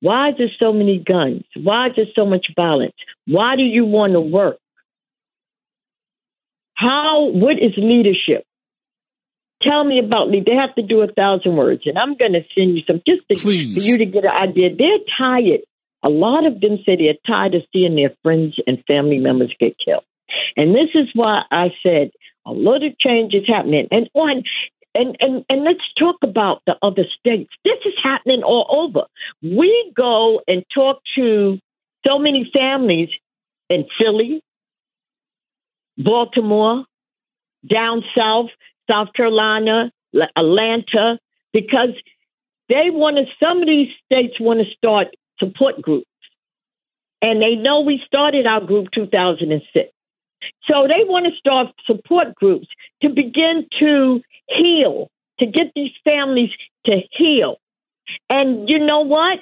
why 0.00 0.30
is 0.30 0.34
there 0.38 0.50
so 0.58 0.72
many 0.72 0.98
guns? 0.98 1.44
Why 1.54 1.88
is 1.88 1.92
there 1.96 2.06
so 2.14 2.26
much 2.26 2.46
violence? 2.54 2.94
Why 3.26 3.56
do 3.56 3.62
you 3.62 3.84
want 3.84 4.12
to 4.12 4.20
work? 4.20 4.58
How, 6.74 7.26
what 7.30 7.58
is 7.58 7.72
leadership? 7.76 8.44
Tell 9.66 9.84
me 9.84 9.98
about 9.98 10.30
me. 10.30 10.42
They 10.44 10.54
have 10.54 10.74
to 10.76 10.82
do 10.82 11.00
a 11.02 11.08
thousand 11.08 11.56
words, 11.56 11.82
and 11.86 11.98
I'm 11.98 12.16
going 12.16 12.32
to 12.32 12.42
send 12.54 12.76
you 12.76 12.82
some 12.86 13.02
just 13.06 13.22
to, 13.28 13.38
for 13.38 13.50
you 13.50 13.98
to 13.98 14.04
get 14.04 14.24
an 14.24 14.30
idea. 14.30 14.74
They're 14.74 14.98
tired. 15.18 15.60
A 16.02 16.08
lot 16.08 16.46
of 16.46 16.60
them 16.60 16.78
say 16.86 16.96
they're 16.96 17.14
tired 17.26 17.54
of 17.54 17.62
seeing 17.72 17.96
their 17.96 18.14
friends 18.22 18.54
and 18.66 18.82
family 18.86 19.18
members 19.18 19.54
get 19.58 19.76
killed. 19.82 20.04
And 20.56 20.74
this 20.74 20.90
is 20.94 21.08
why 21.14 21.42
I 21.50 21.70
said 21.82 22.10
a 22.46 22.52
lot 22.52 22.84
of 22.84 22.98
change 22.98 23.34
is 23.34 23.46
happening. 23.46 23.88
And 23.90 24.08
on 24.14 24.44
and, 24.94 25.16
and 25.20 25.44
and 25.48 25.64
let's 25.64 25.82
talk 25.98 26.16
about 26.22 26.62
the 26.66 26.76
other 26.82 27.04
states. 27.18 27.50
This 27.64 27.78
is 27.84 27.94
happening 28.02 28.42
all 28.42 28.66
over. 28.70 29.06
We 29.42 29.92
go 29.96 30.40
and 30.46 30.64
talk 30.72 31.00
to 31.16 31.58
so 32.06 32.18
many 32.18 32.50
families 32.52 33.08
in 33.68 33.86
Philly, 33.98 34.42
Baltimore, 35.98 36.84
down 37.68 38.04
south, 38.16 38.50
South 38.90 39.12
Carolina, 39.14 39.90
Atlanta, 40.36 41.18
because 41.52 41.90
they 42.68 42.90
want 42.90 43.16
to, 43.16 43.24
some 43.44 43.62
of 43.62 43.66
these 43.66 43.88
states 44.04 44.40
want 44.40 44.60
to 44.60 44.74
start 44.76 45.08
support 45.38 45.80
groups. 45.80 46.06
And 47.22 47.40
they 47.40 47.54
know 47.54 47.80
we 47.80 48.00
started 48.06 48.46
our 48.46 48.60
group 48.60 48.88
2006. 48.94 49.90
So 50.68 50.86
they 50.86 51.04
want 51.04 51.26
to 51.26 51.38
start 51.38 51.68
support 51.86 52.34
groups 52.34 52.68
to 53.02 53.08
begin 53.08 53.66
to 53.80 54.20
heal, 54.48 55.08
to 55.40 55.46
get 55.46 55.72
these 55.74 55.92
families 56.04 56.50
to 56.86 57.00
heal. 57.12 57.56
And 58.28 58.68
you 58.68 58.78
know 58.78 59.00
what? 59.00 59.40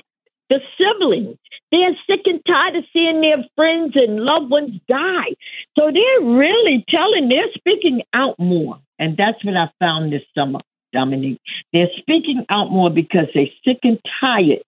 The 0.51 0.61
siblings, 0.79 1.39
they're 1.73 1.97
sick 2.07 2.21
and 2.27 2.41
tired 2.47 2.77
of 2.77 2.85
seeing 2.93 3.21
their 3.21 3.45
friends 3.57 3.93
and 3.97 4.21
loved 4.21 4.51
ones 4.51 4.79
die. 4.89 5.35
So 5.79 5.91
they're 5.91 6.29
really 6.29 6.85
telling, 6.89 7.29
they're 7.29 7.53
speaking 7.55 8.03
out 8.13 8.39
more. 8.39 8.79
And 8.99 9.17
that's 9.17 9.45
what 9.45 9.57
I 9.57 9.71
found 9.81 10.13
this 10.13 10.23
summer, 10.37 10.61
Dominique. 10.93 11.41
They're 11.73 11.89
speaking 11.97 12.47
out 12.49 12.71
more 12.71 12.91
because 12.91 13.27
they're 13.35 13.47
sick 13.65 13.81
and 13.83 13.99
tired 14.21 14.63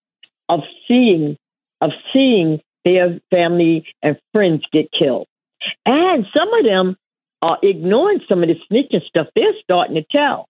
of 0.49 0.61
seeing 0.89 1.37
of 1.81 1.91
seeing 2.13 2.61
their 2.85 3.21
family 3.31 3.85
and 4.03 4.19
friends 4.33 4.63
get 4.73 4.91
killed. 4.97 5.27
And 5.85 6.27
some 6.35 6.53
of 6.55 6.65
them 6.65 6.97
are 7.43 7.59
ignoring 7.63 8.21
some 8.29 8.43
of 8.43 8.49
the 8.49 8.57
snitching 8.71 9.05
stuff. 9.07 9.29
They're 9.35 9.53
starting 9.63 9.97
to 9.97 10.05
tell. 10.11 10.49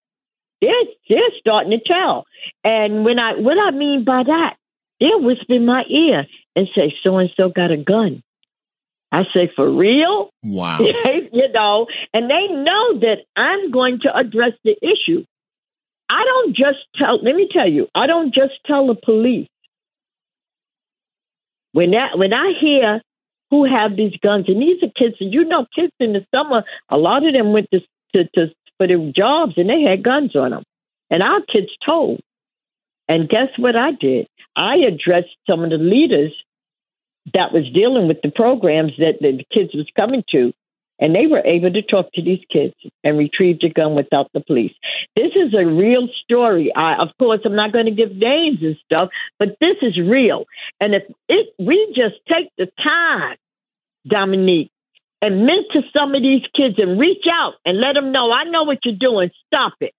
They're 0.60 0.72
they're 1.08 1.18
starting 1.38 1.72
to 1.72 1.80
tell. 1.84 2.26
And 2.64 3.04
when 3.04 3.18
I 3.18 3.34
what 3.34 3.58
I 3.58 3.70
mean 3.70 4.04
by 4.04 4.22
that, 4.22 4.56
they'll 5.00 5.22
whisper 5.22 5.54
in 5.54 5.66
my 5.66 5.84
ear 5.88 6.26
and 6.54 6.68
say, 6.74 6.94
so 7.02 7.18
and 7.18 7.30
so 7.36 7.48
got 7.50 7.70
a 7.70 7.76
gun. 7.76 8.22
I 9.16 9.22
say, 9.32 9.50
for 9.54 9.70
real? 9.70 10.30
Wow. 10.42 10.78
you 11.32 11.48
know, 11.52 11.86
and 12.12 12.28
they 12.30 12.48
know 12.48 13.00
that 13.00 13.18
I'm 13.34 13.70
going 13.70 14.00
to 14.02 14.14
address 14.14 14.52
the 14.62 14.76
issue. 14.82 15.24
I 16.08 16.22
don't 16.24 16.54
just 16.54 16.78
tell, 16.96 17.22
let 17.22 17.34
me 17.34 17.48
tell 17.50 17.68
you, 17.68 17.88
I 17.94 18.06
don't 18.06 18.34
just 18.34 18.52
tell 18.66 18.86
the 18.86 18.94
police. 18.94 19.48
When 21.72 21.92
that, 21.92 22.16
when 22.16 22.32
I 22.32 22.52
hear 22.60 23.00
who 23.50 23.64
have 23.64 23.96
these 23.96 24.16
guns, 24.22 24.46
and 24.48 24.60
these 24.60 24.82
are 24.82 24.92
kids, 24.96 25.16
and 25.20 25.32
you 25.32 25.44
know, 25.44 25.66
kids 25.74 25.92
in 25.98 26.12
the 26.12 26.26
summer, 26.34 26.64
a 26.90 26.96
lot 26.96 27.26
of 27.26 27.32
them 27.32 27.52
went 27.52 27.68
to, 27.72 27.80
to, 28.14 28.28
to 28.34 28.54
for 28.76 28.86
their 28.86 28.98
jobs 29.16 29.54
and 29.56 29.70
they 29.70 29.82
had 29.82 30.02
guns 30.02 30.36
on 30.36 30.50
them. 30.50 30.62
And 31.10 31.22
our 31.22 31.40
kids 31.40 31.68
told. 31.84 32.20
And 33.08 33.28
guess 33.28 33.48
what 33.56 33.76
I 33.76 33.92
did? 33.92 34.26
I 34.56 34.76
addressed 34.76 35.34
some 35.48 35.64
of 35.64 35.70
the 35.70 35.78
leaders 35.78 36.32
that 37.34 37.52
was 37.52 37.64
dealing 37.72 38.08
with 38.08 38.18
the 38.22 38.30
programs 38.30 38.92
that 38.98 39.18
the 39.20 39.44
kids 39.52 39.74
was 39.74 39.86
coming 39.96 40.22
to 40.30 40.52
and 40.98 41.14
they 41.14 41.26
were 41.26 41.44
able 41.44 41.70
to 41.72 41.82
talk 41.82 42.12
to 42.14 42.22
these 42.22 42.40
kids 42.50 42.74
and 43.04 43.18
retrieve 43.18 43.60
the 43.60 43.68
gun 43.68 43.94
without 43.94 44.30
the 44.32 44.40
police. 44.40 44.72
This 45.14 45.32
is 45.34 45.52
a 45.54 45.66
real 45.66 46.08
story. 46.24 46.72
I, 46.74 46.94
of 47.02 47.08
course, 47.18 47.40
I'm 47.44 47.54
not 47.54 47.72
going 47.72 47.86
to 47.86 47.90
give 47.90 48.16
names 48.16 48.58
and 48.62 48.76
stuff, 48.84 49.10
but 49.38 49.56
this 49.60 49.76
is 49.82 49.98
real. 49.98 50.46
And 50.80 50.94
if 50.94 51.02
it, 51.28 51.48
we 51.58 51.94
just 51.94 52.16
take 52.28 52.50
the 52.56 52.68
time, 52.82 53.36
Dominique, 54.06 54.70
and 55.20 55.44
mentor 55.44 55.82
some 55.92 56.14
of 56.14 56.22
these 56.22 56.42
kids 56.54 56.76
and 56.78 56.98
reach 56.98 57.24
out 57.30 57.54
and 57.64 57.80
let 57.80 57.94
them 57.94 58.12
know, 58.12 58.32
I 58.32 58.44
know 58.44 58.64
what 58.64 58.78
you're 58.84 58.96
doing. 58.98 59.30
Stop 59.46 59.74
it. 59.80 59.92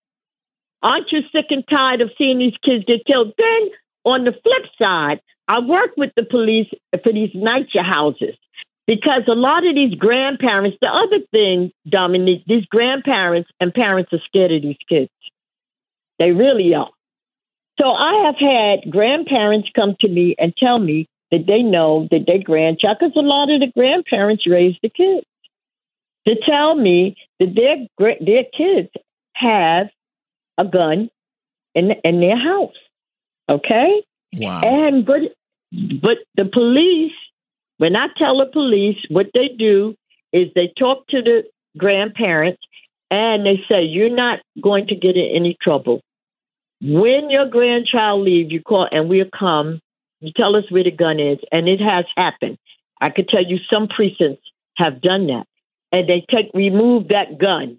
Aren't 0.82 1.12
you 1.12 1.22
sick 1.32 1.46
and 1.50 1.64
tired 1.68 2.02
of 2.02 2.12
seeing 2.18 2.40
these 2.40 2.58
kids 2.64 2.86
get 2.86 3.06
killed? 3.06 3.34
Then 3.38 3.70
on 4.08 4.24
the 4.24 4.32
flip 4.32 4.72
side, 4.80 5.20
I 5.48 5.60
work 5.60 5.92
with 5.98 6.12
the 6.16 6.24
police 6.24 6.68
for 7.04 7.12
these 7.12 7.32
NYCHA 7.36 7.84
houses 7.84 8.36
because 8.86 9.24
a 9.28 9.36
lot 9.36 9.68
of 9.68 9.76
these 9.76 9.96
grandparents, 9.96 10.78
the 10.82 10.88
other 10.88 11.20
thing, 11.32 11.72
Dominique, 11.88 12.44
these 12.48 12.66
grandparents 12.66 13.50
and 13.60 13.74
parents 13.74 14.12
are 14.14 14.22
scared 14.26 14.54
of 14.54 14.62
these 14.62 14.78
kids. 14.88 15.12
They 16.20 16.32
really 16.32 16.74
are. 16.74 16.90
So 17.80 17.92
I 17.92 18.26
have 18.26 18.36
had 18.40 18.92
grandparents 18.92 19.70
come 19.78 19.96
to 20.00 20.08
me 20.08 20.36
and 20.40 20.54
tell 20.58 20.80
me 20.80 21.08
that 21.32 21.46
they 21.46 21.62
know 21.62 22.08
that 22.10 22.26
their 22.26 22.42
grandchild, 22.42 22.98
because 23.00 23.16
a 23.16 23.20
lot 23.20 23.52
of 23.52 23.60
the 23.60 23.72
grandparents 23.76 24.48
raise 24.48 24.76
the 24.82 24.90
kids, 24.90 25.28
to 26.28 26.36
tell 26.50 26.76
me 26.76 27.16
that 27.40 27.54
their 27.56 28.18
their 28.20 28.44
kids 28.58 28.90
have 29.34 29.88
a 30.58 30.66
gun 30.66 31.10
in 31.76 31.92
in 32.04 32.20
their 32.22 32.38
house. 32.38 32.76
Okay, 33.50 34.04
Wow. 34.34 34.62
and 34.62 35.06
but 35.06 35.22
but 36.02 36.18
the 36.36 36.46
police, 36.46 37.14
when 37.78 37.96
I 37.96 38.08
tell 38.18 38.38
the 38.40 38.52
police 38.52 38.98
what 39.10 39.28
they 39.34 39.50
do 39.58 39.96
is 40.34 40.48
they 40.54 40.74
talk 40.78 41.08
to 41.08 41.22
the 41.22 41.44
grandparents 41.78 42.62
and 43.10 43.46
they 43.46 43.64
say 43.70 43.84
you're 43.84 44.14
not 44.14 44.40
going 44.62 44.88
to 44.88 44.96
get 44.96 45.16
in 45.16 45.32
any 45.34 45.56
trouble. 45.62 46.02
When 46.82 47.30
your 47.30 47.48
grandchild 47.48 48.24
leaves, 48.24 48.52
you 48.52 48.62
call 48.62 48.88
and 48.92 49.10
we'll 49.10 49.26
come. 49.38 49.80
You 50.20 50.32
tell 50.36 50.56
us 50.56 50.66
where 50.70 50.84
the 50.84 50.92
gun 50.92 51.20
is, 51.20 51.38
and 51.52 51.68
it 51.68 51.80
has 51.80 52.06
happened. 52.16 52.58
I 53.00 53.12
could 53.12 53.30
tell 53.30 53.44
you 53.46 53.60
some 53.72 53.88
precincts 53.88 54.44
have 54.76 55.02
done 55.02 55.28
that, 55.28 55.46
and 55.92 56.10
they 56.10 56.26
take 56.30 56.52
remove 56.54 57.10
that 57.10 57.38
gun, 57.40 57.78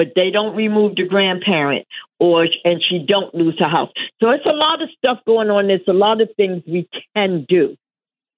but 0.00 0.12
they 0.16 0.30
don't 0.30 0.56
remove 0.56 0.96
the 0.96 1.06
grandparent, 1.06 1.86
or 2.18 2.46
and 2.64 2.80
she 2.88 3.04
don't 3.06 3.34
lose 3.34 3.56
her 3.58 3.68
house. 3.68 3.90
So 4.18 4.30
it's 4.30 4.46
a 4.46 4.56
lot 4.66 4.80
of 4.80 4.88
stuff 4.96 5.18
going 5.26 5.50
on. 5.50 5.66
There's 5.66 5.86
a 5.86 5.92
lot 5.92 6.22
of 6.22 6.30
things 6.38 6.62
we 6.66 6.88
can 7.14 7.44
do, 7.46 7.76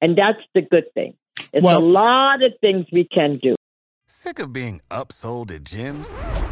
and 0.01 0.19
that's 0.19 0.43
the 0.57 0.63
good 0.63 0.93
thing. 0.93 1.15
It's 1.53 1.65
Well- 1.65 1.79
a 1.79 1.87
lot 1.87 2.43
of 2.43 2.53
things 2.61 2.87
we 2.91 3.05
can 3.05 3.37
do. 3.37 3.55
Sick 4.09 4.41
of 4.41 4.53
being 4.53 4.81
upsold 4.91 5.55
at 5.55 5.63
gyms? 5.63 6.52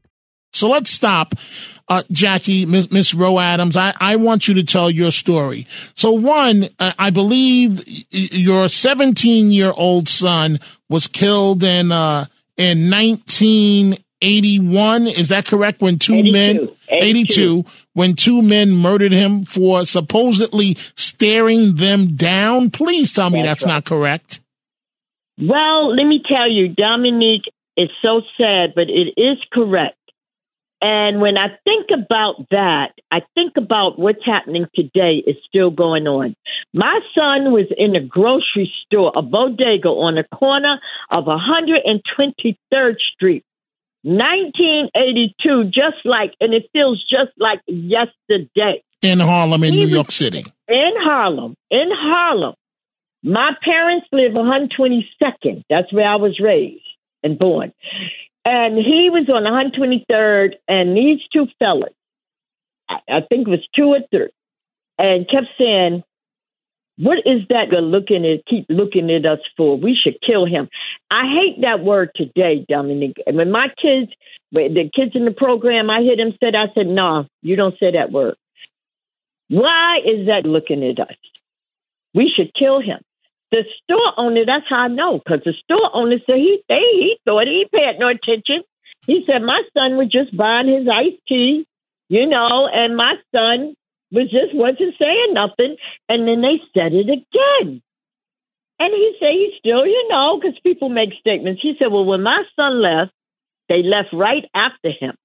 So 0.53 0.69
let's 0.69 0.89
stop, 0.89 1.35
uh, 1.87 2.03
Jackie, 2.11 2.65
Miss, 2.65 2.91
Miss 2.91 3.13
Rowe 3.13 3.39
Adams. 3.39 3.77
I, 3.77 3.93
I 3.99 4.17
want 4.17 4.47
you 4.47 4.53
to 4.55 4.63
tell 4.63 4.89
your 4.89 5.11
story. 5.11 5.67
So 5.95 6.13
one, 6.13 6.69
uh, 6.79 6.93
I 6.97 7.09
believe 7.09 7.83
your 8.11 8.67
17 8.67 9.51
year 9.51 9.71
old 9.75 10.09
son 10.09 10.59
was 10.89 11.07
killed 11.07 11.63
in, 11.63 11.91
uh, 11.91 12.25
in 12.57 12.89
1981. 12.89 15.07
Is 15.07 15.29
that 15.29 15.45
correct? 15.45 15.81
When 15.81 15.99
two 15.99 16.15
82. 16.15 16.31
men, 16.31 16.69
82, 16.89 17.65
when 17.93 18.15
two 18.15 18.41
men 18.41 18.71
murdered 18.71 19.11
him 19.11 19.45
for 19.45 19.85
supposedly 19.85 20.77
staring 20.95 21.75
them 21.75 22.15
down. 22.15 22.71
Please 22.71 23.13
tell 23.13 23.29
me 23.29 23.41
That's 23.41 23.61
that's 23.61 23.67
not 23.67 23.85
correct. 23.85 24.39
Well, 25.39 25.95
let 25.95 26.05
me 26.05 26.21
tell 26.27 26.49
you, 26.49 26.69
Dominique, 26.69 27.45
it's 27.75 27.93
so 28.01 28.21
sad, 28.37 28.73
but 28.75 28.89
it 28.89 29.13
is 29.17 29.37
correct. 29.51 29.97
And 30.81 31.21
when 31.21 31.37
I 31.37 31.49
think 31.63 31.89
about 31.93 32.49
that, 32.49 32.93
I 33.11 33.21
think 33.35 33.53
about 33.55 33.99
what's 33.99 34.25
happening 34.25 34.65
today 34.73 35.23
is 35.27 35.35
still 35.47 35.69
going 35.69 36.07
on. 36.07 36.35
My 36.73 36.99
son 37.13 37.51
was 37.51 37.67
in 37.77 37.95
a 37.95 38.01
grocery 38.01 38.71
store, 38.85 39.11
a 39.15 39.21
bodega 39.21 39.89
on 39.89 40.15
the 40.15 40.23
corner 40.35 40.79
of 41.11 41.25
123rd 41.25 42.95
Street, 43.13 43.45
1982, 44.03 45.65
just 45.65 46.03
like, 46.03 46.33
and 46.39 46.53
it 46.53 46.69
feels 46.73 47.03
just 47.03 47.31
like 47.37 47.61
yesterday 47.67 48.81
In 49.03 49.19
Harlem, 49.19 49.63
in 49.63 49.73
He 49.73 49.85
New 49.85 49.87
York 49.87 50.11
City. 50.11 50.43
in 50.67 50.91
Harlem, 50.97 51.55
in 51.69 51.89
Harlem. 51.93 52.55
My 53.23 53.51
parents 53.63 54.07
live 54.11 54.31
122nd. 54.31 55.63
That's 55.69 55.93
where 55.93 56.07
I 56.07 56.15
was 56.15 56.39
raised 56.39 56.81
and 57.23 57.37
born. 57.37 57.71
And 58.43 58.77
he 58.77 59.09
was 59.11 59.29
on 59.29 59.43
123rd, 59.43 60.55
and 60.67 60.97
these 60.97 61.19
two 61.31 61.45
fellas, 61.59 61.93
I, 62.89 62.97
I 63.07 63.21
think 63.29 63.47
it 63.47 63.51
was 63.51 63.67
two 63.75 63.89
or 63.89 63.99
three, 64.09 64.31
and 64.97 65.29
kept 65.29 65.47
saying, 65.59 66.03
"What 66.97 67.19
is 67.19 67.41
that 67.49 67.67
they're 67.69 67.81
looking 67.81 68.25
at? 68.25 68.45
Keep 68.47 68.65
looking 68.69 69.11
at 69.11 69.25
us 69.25 69.39
for? 69.55 69.77
We 69.77 69.95
should 69.95 70.17
kill 70.25 70.45
him." 70.45 70.69
I 71.11 71.31
hate 71.31 71.61
that 71.61 71.83
word 71.83 72.11
today, 72.15 72.65
Dominique. 72.67 73.21
And 73.27 73.37
when 73.37 73.51
my 73.51 73.67
kids, 73.79 74.11
the 74.51 74.89
kids 74.95 75.11
in 75.13 75.25
the 75.25 75.31
program, 75.31 75.89
I 75.91 76.01
hear 76.01 76.17
them 76.17 76.33
say, 76.41 76.51
I 76.55 76.73
said, 76.73 76.87
"No, 76.87 77.27
you 77.43 77.55
don't 77.55 77.77
say 77.79 77.91
that 77.91 78.11
word." 78.11 78.35
Why 79.49 79.99
is 80.05 80.27
that 80.27 80.45
looking 80.45 80.83
at 80.83 80.99
us? 80.99 81.15
We 82.13 82.31
should 82.35 82.53
kill 82.53 82.79
him. 82.79 83.01
The 83.51 83.65
store 83.83 84.13
owner, 84.17 84.45
that's 84.45 84.65
how 84.69 84.83
I 84.83 84.87
know, 84.87 85.19
because 85.19 85.41
the 85.43 85.53
store 85.63 85.93
owner 85.93 86.17
said 86.25 86.37
he 86.37 86.63
they, 86.69 86.79
he 86.79 87.17
thought 87.25 87.47
he 87.47 87.65
paid 87.71 87.99
no 87.99 88.07
attention. 88.07 88.63
He 89.05 89.25
said 89.25 89.41
my 89.41 89.61
son 89.77 89.97
was 89.97 90.07
just 90.07 90.35
buying 90.35 90.67
his 90.67 90.87
iced 90.87 91.21
tea, 91.27 91.67
you 92.07 92.27
know, 92.27 92.67
and 92.71 92.95
my 92.95 93.15
son 93.35 93.75
was 94.11 94.29
just 94.29 94.53
wasn't 94.53 94.95
saying 94.99 95.33
nothing. 95.33 95.75
And 96.07 96.27
then 96.27 96.41
they 96.41 96.61
said 96.73 96.93
it 96.93 97.09
again. 97.09 97.81
And 98.79 98.93
he 98.93 99.15
said 99.19 99.31
he 99.31 99.53
still, 99.59 99.85
you 99.85 100.07
know, 100.09 100.39
because 100.39 100.57
people 100.63 100.89
make 100.89 101.13
statements. 101.19 101.61
He 101.61 101.75
said, 101.77 101.91
well, 101.91 102.05
when 102.05 102.23
my 102.23 102.43
son 102.55 102.81
left, 102.81 103.11
they 103.69 103.83
left 103.83 104.09
right 104.13 104.45
after 104.55 104.91
him. 104.91 105.15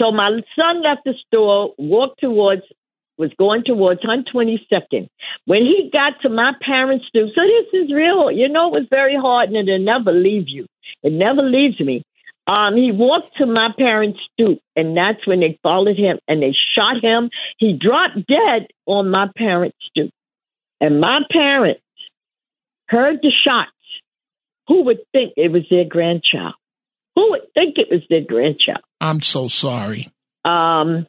So 0.00 0.12
my 0.12 0.30
son 0.58 0.82
left 0.82 1.02
the 1.04 1.14
store, 1.26 1.74
walked 1.78 2.20
towards 2.20 2.62
was 3.18 3.30
going 3.38 3.62
towards 3.64 4.00
122nd. 4.02 5.08
When 5.44 5.62
he 5.62 5.90
got 5.92 6.20
to 6.22 6.28
my 6.28 6.52
parents' 6.60 7.06
stoop, 7.08 7.30
so 7.34 7.40
this 7.42 7.84
is 7.84 7.92
real. 7.92 8.30
You 8.30 8.48
know, 8.48 8.68
it 8.68 8.80
was 8.80 8.86
very 8.90 9.16
hard 9.16 9.50
and 9.50 9.68
it'll 9.68 9.84
never 9.84 10.12
leave 10.12 10.48
you. 10.48 10.66
It 11.02 11.12
never 11.12 11.42
leaves 11.42 11.80
me. 11.80 12.02
Um, 12.46 12.76
he 12.76 12.92
walked 12.92 13.38
to 13.38 13.46
my 13.46 13.70
parents' 13.76 14.20
stoop, 14.32 14.60
and 14.76 14.96
that's 14.96 15.26
when 15.26 15.40
they 15.40 15.58
followed 15.64 15.98
him 15.98 16.18
and 16.28 16.40
they 16.40 16.54
shot 16.76 17.02
him. 17.02 17.30
He 17.58 17.72
dropped 17.72 18.26
dead 18.28 18.68
on 18.86 19.10
my 19.10 19.28
parents' 19.36 19.76
stoop. 19.90 20.10
And 20.80 21.00
my 21.00 21.20
parents 21.30 21.80
heard 22.88 23.18
the 23.22 23.32
shots. 23.44 23.70
Who 24.68 24.84
would 24.84 24.98
think 25.12 25.32
it 25.36 25.50
was 25.50 25.62
their 25.70 25.84
grandchild? 25.84 26.54
Who 27.14 27.30
would 27.30 27.52
think 27.54 27.76
it 27.78 27.88
was 27.90 28.02
their 28.10 28.20
grandchild? 28.20 28.84
I'm 29.00 29.22
so 29.22 29.48
sorry. 29.48 30.08
Um, 30.44 31.06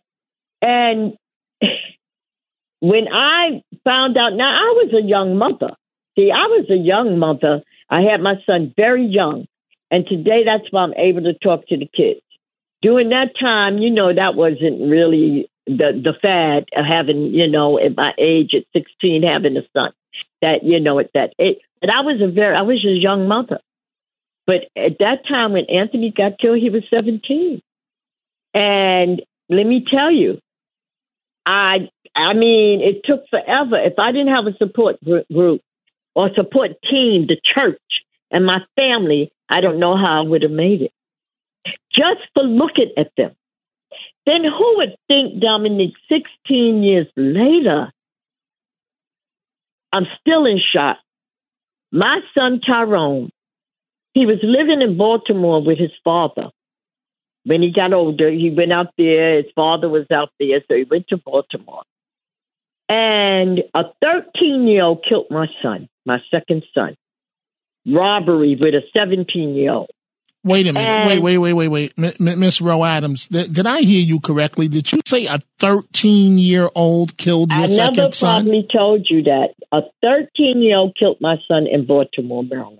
and 0.62 1.18
when 2.80 3.08
I 3.12 3.64
found 3.84 4.18
out, 4.18 4.34
now 4.34 4.56
I 4.56 4.74
was 4.76 4.94
a 4.94 5.06
young 5.06 5.38
mother. 5.38 5.76
See, 6.18 6.32
I 6.32 6.48
was 6.48 6.68
a 6.70 6.76
young 6.76 7.20
mother. 7.20 7.62
I 7.90 8.02
had 8.02 8.22
my 8.22 8.36
son 8.46 8.74
very 8.76 9.06
young. 9.06 9.48
And 9.90 10.06
today 10.06 10.44
that's 10.46 10.72
why 10.72 10.84
I'm 10.84 10.94
able 10.96 11.22
to 11.24 11.34
talk 11.34 11.68
to 11.68 11.78
the 11.78 11.88
kids. 11.88 12.22
During 12.82 13.10
that 13.10 13.34
time, 13.40 13.78
you 13.78 13.90
know, 13.90 14.14
that 14.14 14.36
wasn't 14.36 14.90
really 14.90 15.50
the, 15.66 16.00
the 16.04 16.14
fad 16.22 16.66
of 16.76 16.86
having, 16.86 17.34
you 17.34 17.48
know, 17.48 17.80
at 17.80 17.96
my 17.96 18.14
age 18.18 18.54
at 18.54 18.64
16, 18.74 19.24
having 19.24 19.58
a 19.58 19.62
son. 19.74 19.92
That, 20.42 20.64
you 20.64 20.80
know, 20.80 21.00
at 21.00 21.12
that 21.14 21.34
age. 21.40 21.58
But 21.82 21.90
I 21.90 22.02
was 22.02 22.22
a 22.22 22.32
very, 22.32 22.56
I 22.56 22.62
was 22.62 22.84
a 22.86 22.92
young 22.92 23.28
mother. 23.28 23.60
But 24.46 24.66
at 24.76 25.00
that 25.00 25.28
time 25.28 25.54
when 25.54 25.66
Anthony 25.66 26.14
got 26.16 26.40
killed, 26.40 26.60
he 26.60 26.70
was 26.70 26.84
17. 26.90 27.62
And 28.54 29.22
let 29.50 29.66
me 29.66 29.84
tell 29.90 30.12
you, 30.12 30.40
I 31.48 31.90
I 32.14 32.34
mean, 32.34 32.82
it 32.82 33.02
took 33.06 33.28
forever. 33.30 33.80
If 33.80 33.98
I 33.98 34.12
didn't 34.12 34.36
have 34.36 34.48
a 34.48 34.58
support 34.58 34.98
group 35.04 35.62
or 36.14 36.30
support 36.36 36.72
team, 36.90 37.28
the 37.28 37.40
church 37.56 37.80
and 38.32 38.46
my 38.46 38.60
family, 38.76 39.32
I 39.50 39.62
don't 39.62 39.80
know 39.80 39.96
how 39.96 40.24
I 40.24 40.28
would 40.28 40.42
have 40.42 40.52
made 40.52 40.82
it. 40.82 40.92
Just 41.96 42.22
for 42.34 42.44
looking 42.44 42.92
at 42.98 43.12
them. 43.16 43.32
Then 44.26 44.44
who 44.44 44.78
would 44.78 44.96
think, 45.08 45.42
Dominic, 45.42 45.92
16 46.10 46.84
years 46.84 47.08
later, 47.16 47.94
I'm 49.94 50.06
still 50.20 50.46
in 50.46 50.60
shock. 50.60 50.98
My 51.94 52.20
son 52.38 52.60
Tyrone, 52.60 53.30
he 54.14 54.26
was 54.26 54.40
living 54.44 54.82
in 54.82 54.98
Baltimore 54.98 55.64
with 55.64 55.78
his 55.78 55.92
father. 56.04 56.50
When 57.48 57.62
he 57.62 57.72
got 57.72 57.94
older, 57.94 58.30
he 58.30 58.50
went 58.50 58.74
out 58.74 58.88
there. 58.98 59.38
His 59.38 59.46
father 59.56 59.88
was 59.88 60.06
out 60.12 60.32
there, 60.38 60.60
so 60.68 60.76
he 60.76 60.84
went 60.84 61.08
to 61.08 61.18
Baltimore. 61.18 61.84
And 62.90 63.60
a 63.74 63.84
13 64.02 64.68
year 64.68 64.84
old 64.84 65.06
killed 65.08 65.28
my 65.30 65.48
son, 65.64 65.88
my 66.06 66.18
second 66.30 66.64
son. 66.76 66.96
Robbery 67.86 68.58
with 68.60 68.74
a 68.74 68.82
17 68.94 69.56
year 69.56 69.72
old. 69.72 69.90
Wait 70.44 70.68
a 70.68 70.74
minute. 70.74 70.88
And- 70.88 71.10
wait, 71.10 71.20
wait, 71.20 71.38
wait, 71.38 71.54
wait, 71.70 71.94
wait. 71.98 72.20
Miss 72.20 72.60
Rowe 72.60 72.84
Adams, 72.84 73.28
th- 73.28 73.52
did 73.52 73.66
I 73.66 73.80
hear 73.82 74.02
you 74.04 74.20
correctly? 74.20 74.68
Did 74.68 74.92
you 74.92 75.00
say 75.06 75.28
a 75.28 75.40
13 75.60 76.38
year 76.38 76.70
old 76.76 77.18
killed 77.18 77.52
your 77.54 77.62
I 77.64 77.68
second 77.68 77.96
never 77.96 78.12
son? 78.12 78.44
probably 78.44 78.68
told 78.74 79.08
you 79.10 79.24
that. 79.24 79.50
A 79.72 79.84
13 80.02 80.62
year 80.62 80.76
old 80.78 80.98
killed 81.00 81.18
my 81.22 81.38
son 81.48 81.66
in 81.66 81.86
Baltimore, 81.86 82.44
Maryland. 82.44 82.80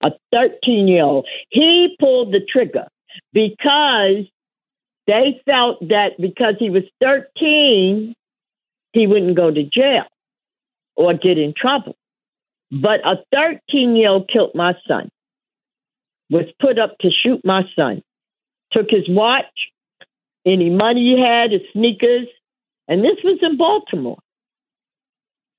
A 0.00 0.10
13 0.32 0.86
year 0.86 1.02
old. 1.02 1.26
He 1.50 1.96
pulled 1.98 2.32
the 2.32 2.40
trigger 2.48 2.86
because 3.32 4.26
they 5.06 5.40
felt 5.46 5.80
that 5.88 6.12
because 6.20 6.54
he 6.58 6.70
was 6.70 6.84
13, 7.02 8.14
he 8.92 9.06
wouldn't 9.06 9.36
go 9.36 9.50
to 9.50 9.62
jail. 9.64 10.04
or 10.96 11.14
get 11.14 11.38
in 11.38 11.54
trouble. 11.56 11.94
But 12.70 13.00
a 13.06 13.16
13 13.34 13.96
year 13.96 14.10
old 14.10 14.28
killed 14.32 14.52
my 14.54 14.74
son, 14.88 15.10
was 16.30 16.46
put 16.60 16.78
up 16.78 16.96
to 17.00 17.10
shoot 17.10 17.40
my 17.44 17.62
son, 17.76 18.02
took 18.72 18.86
his 18.90 19.08
watch, 19.08 19.44
any 20.46 20.70
money 20.70 21.16
he 21.16 21.22
had, 21.22 21.52
his 21.52 21.62
sneakers, 21.72 22.28
and 22.88 23.04
this 23.04 23.18
was 23.24 23.38
in 23.42 23.56
Baltimore. 23.56 24.18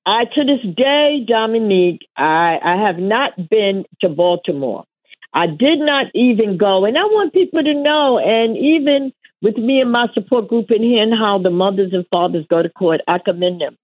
I, 0.06 0.24
to 0.24 0.44
this 0.44 0.74
day, 0.74 1.24
Dominique, 1.26 2.06
I, 2.16 2.58
I 2.64 2.86
have 2.86 2.98
not 2.98 3.32
been 3.50 3.84
to 4.00 4.08
Baltimore. 4.08 4.84
I 5.32 5.46
did 5.46 5.78
not 5.78 6.06
even 6.14 6.56
go, 6.56 6.84
and 6.84 6.96
I 6.96 7.04
want 7.04 7.34
people 7.34 7.62
to 7.62 7.74
know, 7.74 8.18
and 8.18 8.56
even 8.56 9.12
with 9.42 9.56
me 9.56 9.80
and 9.80 9.92
my 9.92 10.06
support 10.14 10.48
group 10.48 10.70
in 10.70 10.82
here 10.82 11.02
and 11.02 11.14
how 11.14 11.38
the 11.38 11.50
mothers 11.50 11.92
and 11.92 12.06
fathers 12.10 12.46
go 12.48 12.62
to 12.62 12.68
court, 12.70 13.00
I 13.06 13.18
commend 13.18 13.60
them. 13.60 13.76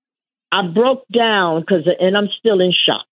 I 0.51 0.67
broke 0.67 1.05
down 1.13 1.61
because, 1.61 1.89
and 2.01 2.17
I'm 2.17 2.29
still 2.39 2.61
in 2.61 2.73
shock. 2.73 3.05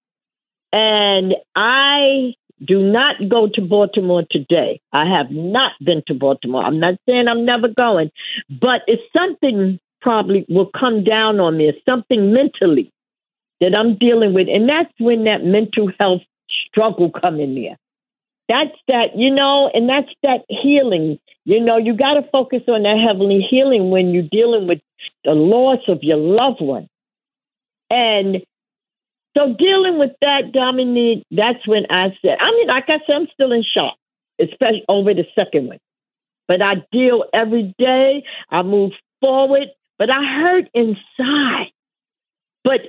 And 0.72 1.34
I 1.54 2.34
do 2.64 2.80
not 2.80 3.28
go 3.28 3.48
to 3.54 3.60
Baltimore 3.60 4.24
today. 4.30 4.80
I 4.92 5.04
have 5.06 5.30
not 5.30 5.72
been 5.84 6.02
to 6.06 6.14
Baltimore. 6.14 6.64
I'm 6.64 6.80
not 6.80 6.94
saying 7.06 7.28
I'm 7.28 7.44
never 7.44 7.68
going, 7.68 8.10
but 8.48 8.82
it's 8.86 9.02
something 9.12 9.78
probably 10.00 10.46
will 10.48 10.70
come 10.78 11.04
down 11.04 11.40
on 11.40 11.56
me. 11.56 11.68
It's 11.68 11.84
something 11.84 12.32
mentally 12.32 12.92
that 13.60 13.74
I'm 13.74 13.96
dealing 13.96 14.34
with, 14.34 14.48
and 14.48 14.68
that's 14.68 14.92
when 14.98 15.24
that 15.24 15.44
mental 15.44 15.90
health 15.98 16.22
struggle 16.68 17.10
come 17.10 17.38
in 17.38 17.54
there. 17.54 17.76
That's 18.52 18.76
that, 18.86 19.16
you 19.16 19.30
know, 19.30 19.70
and 19.72 19.88
that's 19.88 20.12
that 20.22 20.44
healing. 20.50 21.18
You 21.46 21.58
know, 21.58 21.78
you 21.78 21.96
got 21.96 22.14
to 22.14 22.22
focus 22.30 22.60
on 22.68 22.82
that 22.82 22.98
heavenly 22.98 23.40
healing 23.50 23.90
when 23.90 24.10
you're 24.10 24.28
dealing 24.30 24.68
with 24.68 24.80
the 25.24 25.32
loss 25.32 25.78
of 25.88 26.00
your 26.02 26.18
loved 26.18 26.60
one. 26.60 26.86
And 27.88 28.42
so 29.34 29.54
dealing 29.58 29.98
with 29.98 30.10
that, 30.20 30.52
Dominique, 30.52 31.24
that's 31.30 31.66
when 31.66 31.86
I 31.88 32.08
said, 32.20 32.36
I 32.38 32.50
mean, 32.50 32.66
like 32.66 32.84
I 32.88 32.98
said, 33.06 33.16
I'm 33.16 33.28
still 33.32 33.52
in 33.52 33.64
shock, 33.64 33.96
especially 34.38 34.84
over 34.86 35.14
the 35.14 35.24
second 35.34 35.68
one. 35.68 35.78
But 36.46 36.60
I 36.60 36.74
deal 36.92 37.24
every 37.32 37.74
day. 37.78 38.22
I 38.50 38.60
move 38.60 38.92
forward, 39.22 39.68
but 39.98 40.10
I 40.10 40.22
hurt 40.22 40.68
inside. 40.74 41.72
But 42.64 42.80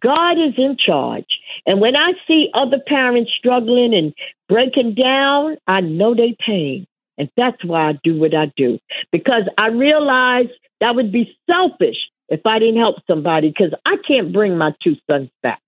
God 0.00 0.38
is 0.38 0.54
in 0.56 0.76
charge. 0.78 1.26
And 1.66 1.80
when 1.80 1.96
I 1.96 2.12
see 2.26 2.48
other 2.54 2.78
parents 2.86 3.30
struggling 3.36 3.94
and 3.94 4.14
breaking 4.48 4.94
down, 4.94 5.56
I 5.66 5.80
know 5.80 6.14
they 6.14 6.36
pain. 6.44 6.86
And 7.18 7.30
that's 7.36 7.62
why 7.64 7.90
I 7.90 7.98
do 8.02 8.18
what 8.18 8.34
I 8.34 8.50
do. 8.56 8.78
Because 9.12 9.44
I 9.58 9.68
realize 9.68 10.48
that 10.80 10.94
would 10.94 11.12
be 11.12 11.36
selfish 11.48 11.96
if 12.28 12.40
I 12.46 12.58
didn't 12.58 12.80
help 12.80 12.96
somebody 13.06 13.48
because 13.48 13.72
I 13.84 13.96
can't 14.06 14.32
bring 14.32 14.56
my 14.56 14.74
two 14.82 14.96
sons 15.08 15.30
back. 15.42 15.60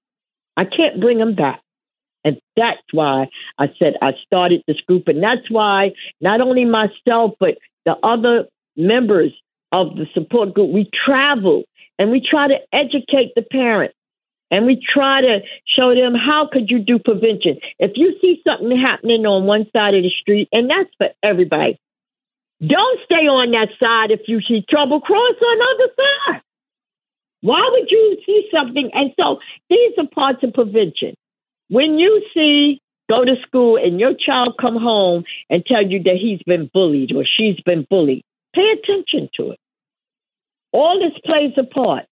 I 0.57 0.65
can't 0.65 1.01
bring 1.01 1.19
them 1.19 1.35
back. 1.35 1.61
And 2.25 2.41
that's 2.57 2.83
why 2.93 3.29
I 3.59 3.67
said 3.79 3.95
I 4.03 4.13
started 4.25 4.63
this 4.67 4.81
group. 4.81 5.07
And 5.07 5.23
that's 5.23 5.49
why 5.49 5.93
not 6.21 6.41
only 6.41 6.65
myself, 6.65 7.35
but 7.39 7.59
the 7.85 7.95
other 8.03 8.47
members 8.77 9.33
of 9.71 9.95
the 9.95 10.07
support 10.13 10.55
group, 10.55 10.73
we 10.73 10.91
travel 11.07 11.63
and 11.99 12.11
we 12.11 12.21
try 12.21 12.49
to 12.49 12.57
educate 12.73 13.33
the 13.37 13.43
parents 13.43 13.95
and 14.51 14.67
we 14.67 14.81
try 14.81 15.21
to 15.21 15.41
show 15.67 15.95
them 15.95 16.15
how 16.15 16.49
could 16.51 16.71
you 16.71 16.79
do 16.79 16.99
prevention. 16.99 17.59
If 17.79 17.93
you 17.97 18.15
see 18.21 18.43
something 18.47 18.79
happening 18.79 19.27
on 19.27 19.45
one 19.47 19.67
side 19.73 19.95
of 19.95 20.03
the 20.03 20.13
street, 20.21 20.49
and 20.53 20.71
that's 20.71 20.91
for 20.99 21.09
everybody, 21.23 21.79
don't 22.65 23.01
stay 23.05 23.27
on 23.27 23.51
that 23.53 23.69
side 23.79 24.11
if 24.11 24.29
you 24.29 24.41
see 24.41 24.65
trouble. 24.69 25.01
Cross 25.01 25.37
on 25.43 25.59
the 25.59 25.65
other 25.75 25.93
side. 25.97 26.43
Why 27.43 27.69
would 27.71 27.91
you 27.91 28.19
see 28.25 28.49
something? 28.55 28.91
And 28.95 29.13
so 29.19 29.41
these 29.69 29.93
are 29.99 30.07
parts 30.07 30.43
of 30.43 30.55
prevention. 30.55 31.15
When 31.69 31.99
you 31.99 32.23
see 32.33 32.81
go 33.09 33.25
to 33.25 33.37
school 33.47 33.77
and 33.77 34.01
your 34.01 34.15
child 34.15 34.57
come 34.61 34.77
home 34.77 35.25
and 35.51 35.65
tell 35.65 35.87
you 35.87 36.03
that 36.05 36.17
he's 36.21 36.43
been 36.45 36.71
bullied 36.73 37.13
or 37.15 37.25
she's 37.25 37.61
been 37.61 37.87
bullied, 37.89 38.25
pay 38.55 38.73
attention 38.73 39.29
to 39.37 39.51
it. 39.53 39.61
All 40.73 40.99
this 40.99 41.19
plays 41.25 41.53
a 41.57 41.65
part. 41.65 42.05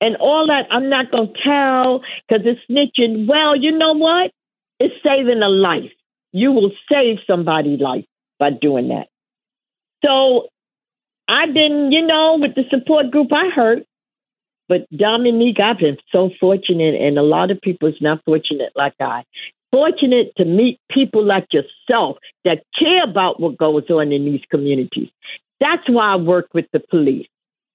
And 0.00 0.16
all 0.16 0.46
that 0.46 0.66
I'm 0.70 0.88
not 0.88 1.10
going 1.10 1.32
to 1.32 1.42
tell 1.42 2.02
because 2.28 2.46
it's 2.46 2.60
snitching. 2.70 3.26
Well, 3.26 3.56
you 3.56 3.76
know 3.76 3.94
what? 3.94 4.30
It's 4.78 4.94
saving 5.02 5.42
a 5.42 5.48
life. 5.48 5.90
You 6.32 6.52
will 6.52 6.70
save 6.90 7.16
somebody's 7.26 7.80
life 7.80 8.04
by 8.38 8.50
doing 8.50 8.88
that. 8.88 9.08
So 10.04 10.48
I've 11.28 11.52
been, 11.52 11.90
you 11.90 12.06
know, 12.06 12.38
with 12.40 12.54
the 12.54 12.62
support 12.70 13.10
group 13.10 13.32
I 13.32 13.50
heard, 13.50 13.84
but 14.68 14.86
Dominique, 14.96 15.60
I've 15.60 15.78
been 15.78 15.96
so 16.12 16.30
fortunate, 16.38 16.94
and 16.94 17.18
a 17.18 17.22
lot 17.22 17.50
of 17.50 17.60
people 17.60 17.88
is 17.88 18.00
not 18.00 18.22
fortunate 18.24 18.72
like 18.76 18.94
I. 19.00 19.24
Fortunate 19.72 20.32
to 20.36 20.44
meet 20.44 20.78
people 20.90 21.24
like 21.24 21.46
yourself 21.52 22.18
that 22.44 22.62
care 22.78 23.02
about 23.02 23.40
what 23.40 23.58
goes 23.58 23.84
on 23.90 24.12
in 24.12 24.24
these 24.24 24.42
communities. 24.50 25.08
That's 25.60 25.88
why 25.88 26.12
I 26.12 26.16
work 26.16 26.48
with 26.54 26.66
the 26.72 26.80
police. 26.80 27.26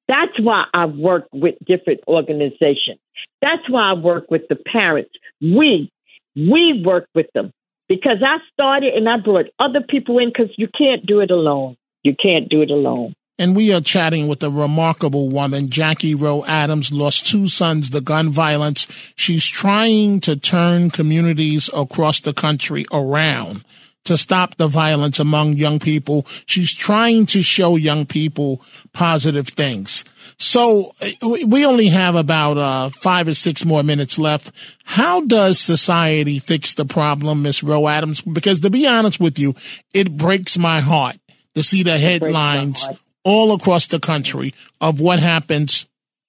That's 0.08 0.38
why 0.40 0.66
I 0.74 0.86
work 0.86 1.28
with 1.32 1.56
different 1.66 2.02
organizations. 2.08 3.00
That's 3.42 3.70
why 3.70 3.92
I 3.92 3.94
work 3.94 4.30
with 4.30 4.44
the 4.50 4.56
parents. 4.56 5.12
We, 5.42 5.92
we 6.36 6.84
work 6.86 7.08
with 7.16 7.28
them 7.34 7.52
because 7.88 8.18
I 8.26 8.38
started 8.54 8.94
and 8.94 9.08
I 9.08 9.18
brought 9.18 9.46
other 9.60 9.82
people 9.88 10.20
in 10.20 10.30
because 10.30 10.54
you 10.58 10.68
can't 10.78 11.06
do 11.06 11.20
it 11.22 11.32
alone. 11.32 11.76
You 12.04 12.16
can't 12.22 12.50
do 12.50 12.62
it 12.62 12.72
alone. 12.72 13.14
And 13.40 13.56
we 13.56 13.74
are 13.74 13.82
chatting 13.82 14.28
with 14.28 14.44
a 14.44 14.50
remarkable 14.50 15.30
woman. 15.30 15.70
Jackie 15.70 16.14
Rowe 16.14 16.46
Adams 16.46 16.92
lost 16.92 17.26
two 17.26 17.48
sons 17.48 17.90
to 17.90 18.00
gun 18.00 18.30
violence. 18.30 18.88
She's 19.16 19.46
trying 19.46 20.20
to 20.22 20.36
turn 20.36 20.92
communities 20.92 21.70
across 21.74 22.20
the 22.20 22.34
country 22.34 22.86
around 22.92 23.64
to 24.06 24.18
stop 24.18 24.56
the 24.56 24.68
violence 24.68 25.20
among 25.20 25.54
young 25.54 25.80
people. 25.80 26.26
She's 26.46 26.74
trying 26.74 27.26
to 27.28 27.42
show 27.42 27.76
young 27.76 28.06
people 28.06 28.62
positive 28.94 29.48
things. 29.48 30.04
So 30.38 30.96
we 31.22 31.66
only 31.66 31.88
have 31.88 32.16
about 32.16 32.58
uh, 32.58 32.90
five 32.90 33.28
or 33.28 33.34
six 33.34 33.66
more 33.66 33.84
minutes 33.84 34.18
left. 34.18 34.52
How 34.84 35.22
does 35.22 35.60
society 35.60 36.40
fix 36.40 36.74
the 36.74 36.86
problem, 36.86 37.44
Miss 37.44 37.64
Rowe 37.64 37.88
Adams? 37.88 38.22
Because 38.22 38.60
to 38.62 38.70
be 38.70 38.88
honest 38.88 39.20
with 39.20 39.40
you, 39.40 39.56
it 39.94 40.18
breaks 40.18 40.58
my 40.58 40.80
heart 40.80 41.18
to 41.56 41.64
see 41.64 41.84
the 41.84 41.98
headlines 41.98 42.88
all 43.24 43.54
across 43.54 43.88
the 43.88 44.00
country 44.00 44.54
of 44.82 45.00
what 45.00 45.20
happens 45.20 45.88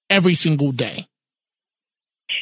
every 0.09 0.35
single 0.35 0.71
day? 0.71 1.07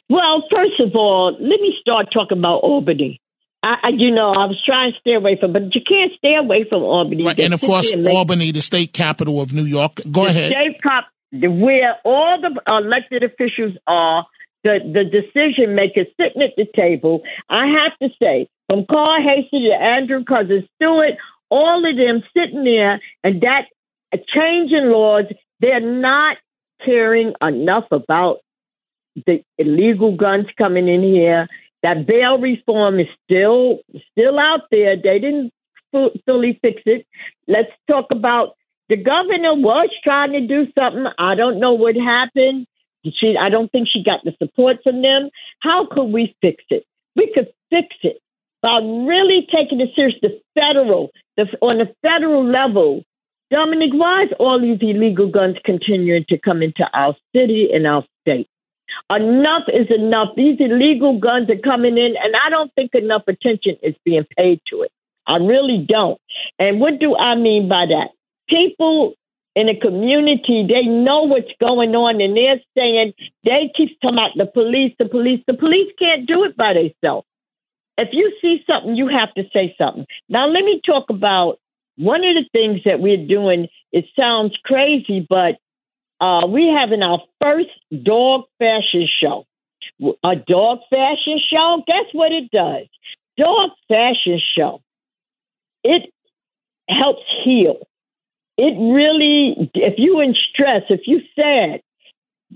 Well, 0.10 0.44
first 0.52 0.80
of 0.80 0.96
all, 0.96 1.32
let 1.34 1.60
me 1.60 1.74
start 1.80 2.08
talking 2.14 2.38
about 2.38 2.60
Albany. 2.60 3.20
I, 3.64 3.76
I, 3.84 3.90
you 3.96 4.12
know, 4.12 4.32
I 4.32 4.46
was 4.46 4.62
trying 4.66 4.92
to 4.92 5.00
stay 5.00 5.14
away 5.14 5.38
from, 5.40 5.54
but 5.54 5.74
you 5.74 5.82
can't 5.88 6.12
stay 6.18 6.36
away 6.36 6.66
from 6.68 6.84
Albany. 6.84 7.24
Right. 7.24 7.40
And 7.40 7.54
of 7.54 7.62
course, 7.62 7.94
Albany, 7.94 8.52
the 8.52 8.62
state 8.62 8.92
capital 8.92 9.42
of 9.42 9.54
New 9.54 9.64
York. 9.64 10.02
Go 10.12 10.26
the 10.26 10.30
ahead. 10.30 10.52
State 10.52 10.82
cap, 10.84 11.06
where 11.32 11.96
all 12.04 12.42
the 12.42 12.62
elected 12.68 13.24
officials 13.24 13.78
are, 13.88 14.26
the, 14.64 14.80
the 14.84 15.04
decision 15.06 15.76
makers 15.76 16.08
sitting 16.20 16.42
at 16.42 16.56
the 16.58 16.66
table. 16.76 17.24
I 17.50 17.68
have 17.68 17.98
to 18.02 18.16
say, 18.22 18.48
from 18.68 18.86
Carl 18.86 19.22
Heastie 19.22 19.70
to 19.70 19.74
Andrea 19.74 20.24
Cousins 20.24 20.66
Stewart, 20.76 21.14
all 21.50 21.90
of 21.90 21.96
them 21.96 22.24
sitting 22.36 22.64
there, 22.64 23.02
and 23.24 23.42
that 23.42 23.66
uh, 24.14 24.16
a 24.16 24.18
change 24.18 24.72
in 24.72 24.92
laws, 24.92 25.26
they're 25.60 25.80
not 25.80 26.38
caring 26.86 27.34
enough 27.42 27.86
about 27.92 28.40
the 29.26 29.44
illegal 29.58 30.16
guns 30.16 30.48
coming 30.58 30.88
in 30.88 31.02
here. 31.02 31.48
That 31.84 32.08
bail 32.08 32.40
reform 32.40 33.00
is 33.00 33.08
still 33.26 33.80
still 34.12 34.40
out 34.40 34.62
there. 34.72 34.96
They 34.96 35.20
didn't 35.20 35.52
fully 36.26 36.60
fix 36.62 36.82
it. 36.86 37.06
Let's 37.48 37.72
talk 37.90 38.08
about 38.12 38.56
the 38.90 38.98
governor 38.98 39.56
was 39.56 39.90
trying 40.04 40.32
to 40.34 40.48
do 40.48 40.66
something. 40.78 41.06
I 41.18 41.36
don't 41.36 41.60
know 41.60 41.74
what 41.74 41.96
happened. 41.96 42.68
She, 43.06 43.36
I 43.40 43.50
don't 43.50 43.72
think 43.72 43.88
she 43.92 44.04
got 44.04 44.22
the 44.24 44.34
support 44.42 44.78
from 44.84 45.02
them. 45.02 45.30
How 45.60 45.88
could 45.92 46.06
we 46.06 46.36
fix 46.42 46.64
it? 46.70 46.86
We 47.16 47.32
could 47.34 47.48
fix 47.70 47.88
it 48.02 48.22
by 48.62 48.80
really 48.80 49.48
taking 49.54 49.82
it 49.82 49.90
serious. 49.96 50.16
The 50.22 50.42
federal, 50.56 51.12
the, 51.36 51.48
on 51.62 51.80
the 51.80 51.94
federal 52.02 52.46
level, 52.46 53.04
Dominic, 53.52 53.92
why 53.94 54.24
is 54.24 54.30
all 54.40 54.60
these 54.60 54.80
illegal 54.82 55.28
guns 55.30 55.58
continuing 55.66 56.26
to 56.30 56.38
come 56.38 56.62
into 56.62 56.88
our 56.94 57.16
city 57.36 57.70
and 57.74 57.86
our 57.86 58.06
state? 58.22 58.48
Enough 59.10 59.64
is 59.68 59.88
enough. 59.90 60.30
These 60.36 60.58
illegal 60.60 61.20
guns 61.20 61.50
are 61.50 61.58
coming 61.58 61.98
in, 61.98 62.16
and 62.22 62.36
I 62.46 62.50
don't 62.50 62.74
think 62.76 62.94
enough 62.94 63.24
attention 63.28 63.78
is 63.82 63.96
being 64.06 64.26
paid 64.38 64.62
to 64.70 64.82
it. 64.84 64.92
I 65.28 65.38
really 65.38 65.86
don't. 65.88 66.20
And 66.60 66.80
what 66.80 67.00
do 67.00 67.16
I 67.16 67.36
mean 67.36 67.70
by 67.70 67.86
that? 67.88 68.10
People 68.50 69.14
in 69.56 69.70
a 69.70 69.80
community, 69.80 70.66
they 70.68 70.84
know 70.84 71.24
what's 71.24 71.52
going 71.60 71.96
on, 71.96 72.20
and 72.22 72.36
they're 72.36 72.62
saying, 72.76 73.14
they 73.44 73.72
keep 73.76 74.00
talking 74.02 74.18
about 74.18 74.32
the 74.36 74.48
police, 74.48 74.94
the 74.98 75.06
police. 75.06 75.42
The 75.48 75.54
police 75.54 75.92
can't 76.00 76.26
do 76.26 76.44
it 76.44 76.58
by 76.58 76.74
themselves. 76.74 77.28
If 77.98 78.10
you 78.12 78.34
see 78.42 78.64
something, 78.66 78.96
you 78.96 79.08
have 79.08 79.34
to 79.36 79.44
say 79.54 79.76
something. 79.78 80.08
Now, 80.28 80.48
let 80.48 80.64
me 80.64 80.82
talk 80.84 81.10
about 81.10 81.60
one 81.98 82.24
of 82.24 82.34
the 82.36 82.46
things 82.52 82.82
that 82.86 83.00
we're 83.00 83.28
doing, 83.28 83.68
it 83.92 84.06
sounds 84.20 84.58
crazy, 84.66 85.26
but 85.30 85.58
uh, 86.20 86.42
we're 86.46 86.78
having 86.78 87.02
our 87.02 87.20
first 87.42 87.70
dog 88.04 88.44
fashion 88.60 89.08
show. 89.22 89.46
A 90.24 90.36
dog 90.36 90.80
fashion 90.90 91.40
show, 91.52 91.84
guess 91.86 92.06
what 92.14 92.32
it 92.32 92.50
does? 92.52 92.88
Dog 93.38 93.72
fashion 93.88 94.40
show. 94.58 94.82
It 95.84 96.10
helps 96.90 97.24
heal. 97.44 97.88
It 98.58 98.76
really, 98.80 99.72
if 99.74 99.96
you 99.98 100.20
in 100.22 100.36
stress, 100.50 100.84
if 100.90 101.02
you 101.06 101.22
sad, 101.36 101.82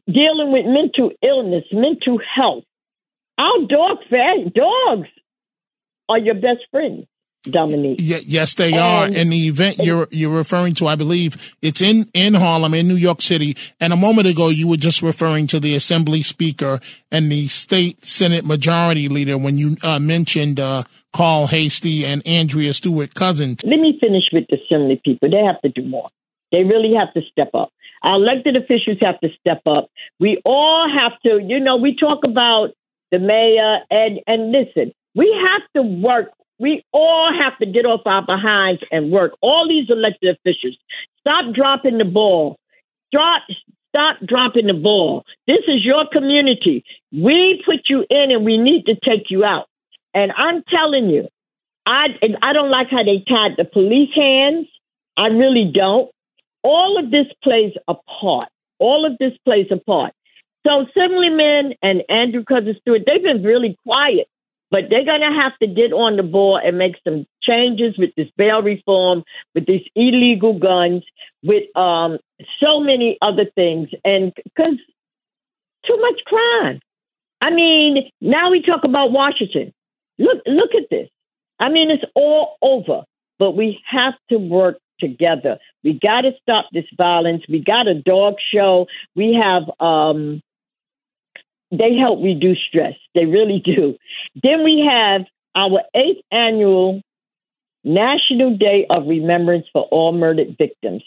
dealing 0.08 0.52
with 0.52 0.66
mental 0.66 1.12
illness, 1.22 1.66
mental 1.72 2.20
health, 2.20 2.64
our 3.38 3.66
dog 3.68 3.98
fat 4.10 4.54
dogs 4.54 5.10
are 6.10 6.20
your 6.20 6.36
best 6.36 6.66
friends. 6.72 7.06
Dominique. 7.52 8.00
Y- 8.00 8.22
yes, 8.26 8.54
they 8.56 8.74
and, 8.74 8.82
are. 8.82 9.06
And 9.06 9.32
the 9.32 9.48
event 9.48 9.78
you're 9.80 10.08
you're 10.12 10.36
referring 10.36 10.74
to, 10.76 10.88
I 10.88 10.96
believe, 10.96 11.56
it's 11.62 11.82
in 11.82 12.10
in 12.14 12.34
Harlem, 12.34 12.74
in 12.74 12.88
New 12.88 12.96
York 12.96 13.22
City. 13.22 13.56
And 13.80 13.94
a 13.94 13.98
moment 13.98 14.28
ago, 14.28 14.50
you 14.50 14.68
were 14.68 14.78
just 14.78 15.02
referring 15.02 15.48
to 15.48 15.60
the 15.60 15.76
Assembly 15.76 16.22
Speaker 16.22 16.80
and 17.12 17.32
the 17.32 17.48
State 17.48 18.06
Senate 18.06 18.46
Majority 18.46 19.08
Leader 19.08 19.38
when 19.38 19.58
you 19.58 19.78
uh, 19.84 20.00
mentioned 20.00 20.60
uh, 20.60 20.84
Carl 21.14 21.48
Heastie 21.48 22.06
and 22.06 22.26
Andrea 22.28 22.74
Stewart 22.74 23.14
Cousins. 23.14 23.60
Let 23.64 23.80
me 23.80 23.98
finish 24.00 24.26
with 24.32 24.46
the 24.50 24.58
Assembly 24.66 25.02
people. 25.04 25.30
They 25.30 25.44
have 25.44 25.62
to 25.62 25.70
do 25.70 25.88
more. 25.88 26.10
They 26.52 26.64
really 26.64 26.94
have 26.98 27.14
to 27.14 27.22
step 27.32 27.50
up. 27.54 27.72
Our 28.04 28.16
elected 28.16 28.56
officials 28.56 28.98
have 29.02 29.20
to 29.22 29.30
step 29.40 29.62
up. 29.66 29.90
We 30.20 30.42
all 30.46 30.88
have 30.88 31.20
to, 31.26 31.44
you 31.44 31.60
know, 31.60 31.78
we 31.78 31.96
talk 31.96 32.24
about 32.24 32.70
the 33.12 33.20
mayor 33.20 33.80
and 33.90 34.20
and 34.28 34.52
listen, 34.52 34.94
we 35.16 35.34
have 35.50 35.62
to 35.76 35.82
work. 35.82 36.32
We 36.60 36.84
all 36.92 37.32
have 37.34 37.58
to 37.60 37.66
get 37.66 37.86
off 37.86 38.02
our 38.06 38.26
behinds 38.26 38.82
and 38.92 39.12
work. 39.12 39.34
All 39.42 39.68
these 39.68 39.90
elected 39.90 40.36
officials, 40.36 40.78
stop 41.20 41.54
dropping 41.54 41.98
the 41.98 42.06
ball. 42.06 42.58
Stop, 43.14 43.44
stop 43.90 44.18
dropping 44.26 44.68
the 44.68 44.74
ball. 44.74 45.24
This 45.46 45.64
is 45.68 45.86
your 45.86 46.08
community. 46.12 46.84
We 47.12 47.62
put 47.66 47.82
you 47.90 48.06
in 48.10 48.32
and 48.32 48.44
we 48.44 48.58
need 48.58 48.86
to 48.86 48.96
take 48.96 49.30
you 49.30 49.44
out. 49.44 49.68
And 50.14 50.32
I'm 50.36 50.64
telling 50.70 51.10
you, 51.10 51.28
I 51.86 52.08
I 52.42 52.54
don't 52.54 52.70
like 52.70 52.90
how 52.90 53.04
they 53.04 53.24
tied 53.28 53.56
the 53.58 53.66
police 53.66 54.10
hands. 54.14 54.68
I 55.16 55.28
really 55.28 55.72
don't. 55.74 56.12
All 56.64 57.00
of 57.00 57.12
this 57.12 57.28
plays 57.44 57.74
a 57.88 57.96
part. 58.20 58.50
All 58.80 59.06
of 59.06 59.18
this 59.20 59.34
plays 59.46 59.68
a 59.72 59.78
part. 59.78 60.14
So 60.66 60.82
Assemblyman 60.82 61.76
and 61.82 62.04
Andrea 62.10 62.44
Cousins 62.44 62.78
Stewart, 62.82 63.04
they've 63.06 63.24
been 63.24 63.42
really 63.42 63.78
quiet, 63.84 64.28
but 64.72 64.86
they're 64.90 65.06
going 65.06 65.22
to 65.22 65.40
have 65.42 65.58
to 65.60 65.68
get 65.68 65.94
on 65.94 66.18
the 66.18 66.24
ball 66.24 66.60
and 66.64 66.78
make 66.78 66.96
some 67.04 67.26
changes 67.42 67.98
with 67.98 68.12
this 68.18 68.28
bail 68.38 68.62
reform, 68.62 69.24
with 69.56 69.66
these 69.66 69.86
illegal 69.96 70.58
guns, 70.58 71.04
with 71.44 71.64
um, 71.76 72.18
so 72.62 72.80
many 72.80 73.18
other 73.22 73.46
things, 73.56 73.90
and 74.04 74.34
because 74.44 74.78
too 75.86 75.98
much 75.98 76.22
crime. 76.26 76.80
I 77.40 77.52
mean, 77.52 78.10
now 78.20 78.52
we 78.52 78.62
talk 78.62 78.84
about 78.84 79.12
Washington. 79.12 79.74
Look, 80.18 80.40
look 80.46 80.72
at 80.76 80.90
this. 80.90 81.10
I 81.60 81.70
mean, 81.70 81.92
it's 81.92 82.04
all 82.16 82.58
over, 82.62 83.04
but 83.40 83.52
we 83.52 83.80
have 83.90 84.16
to 84.30 84.38
work 84.38 84.78
together. 85.00 85.60
We 85.84 85.94
got 85.94 86.22
to 86.22 86.32
stop 86.42 86.66
this 86.74 86.86
violence. 86.98 87.44
We 87.48 87.64
got 87.64 87.88
a 87.88 87.94
dog 87.94 88.36
show. 88.52 88.88
We 89.16 89.40
have, 89.42 89.64
um, 89.80 90.42
they 91.72 91.96
help 91.96 92.24
reduce 92.24 92.60
stress. 92.68 92.94
They 93.14 93.26
really 93.26 93.62
do. 93.64 93.98
Then 94.42 94.64
we 94.64 94.88
have 94.90 95.26
our 95.56 95.82
eighth 95.96 96.22
annual 96.32 97.02
National 97.84 98.56
Day 98.56 98.86
of 98.90 99.08
Remembrance 99.08 99.66
for 99.72 99.84
All 99.84 100.12
Murdered 100.12 100.56
Victims. 100.58 101.04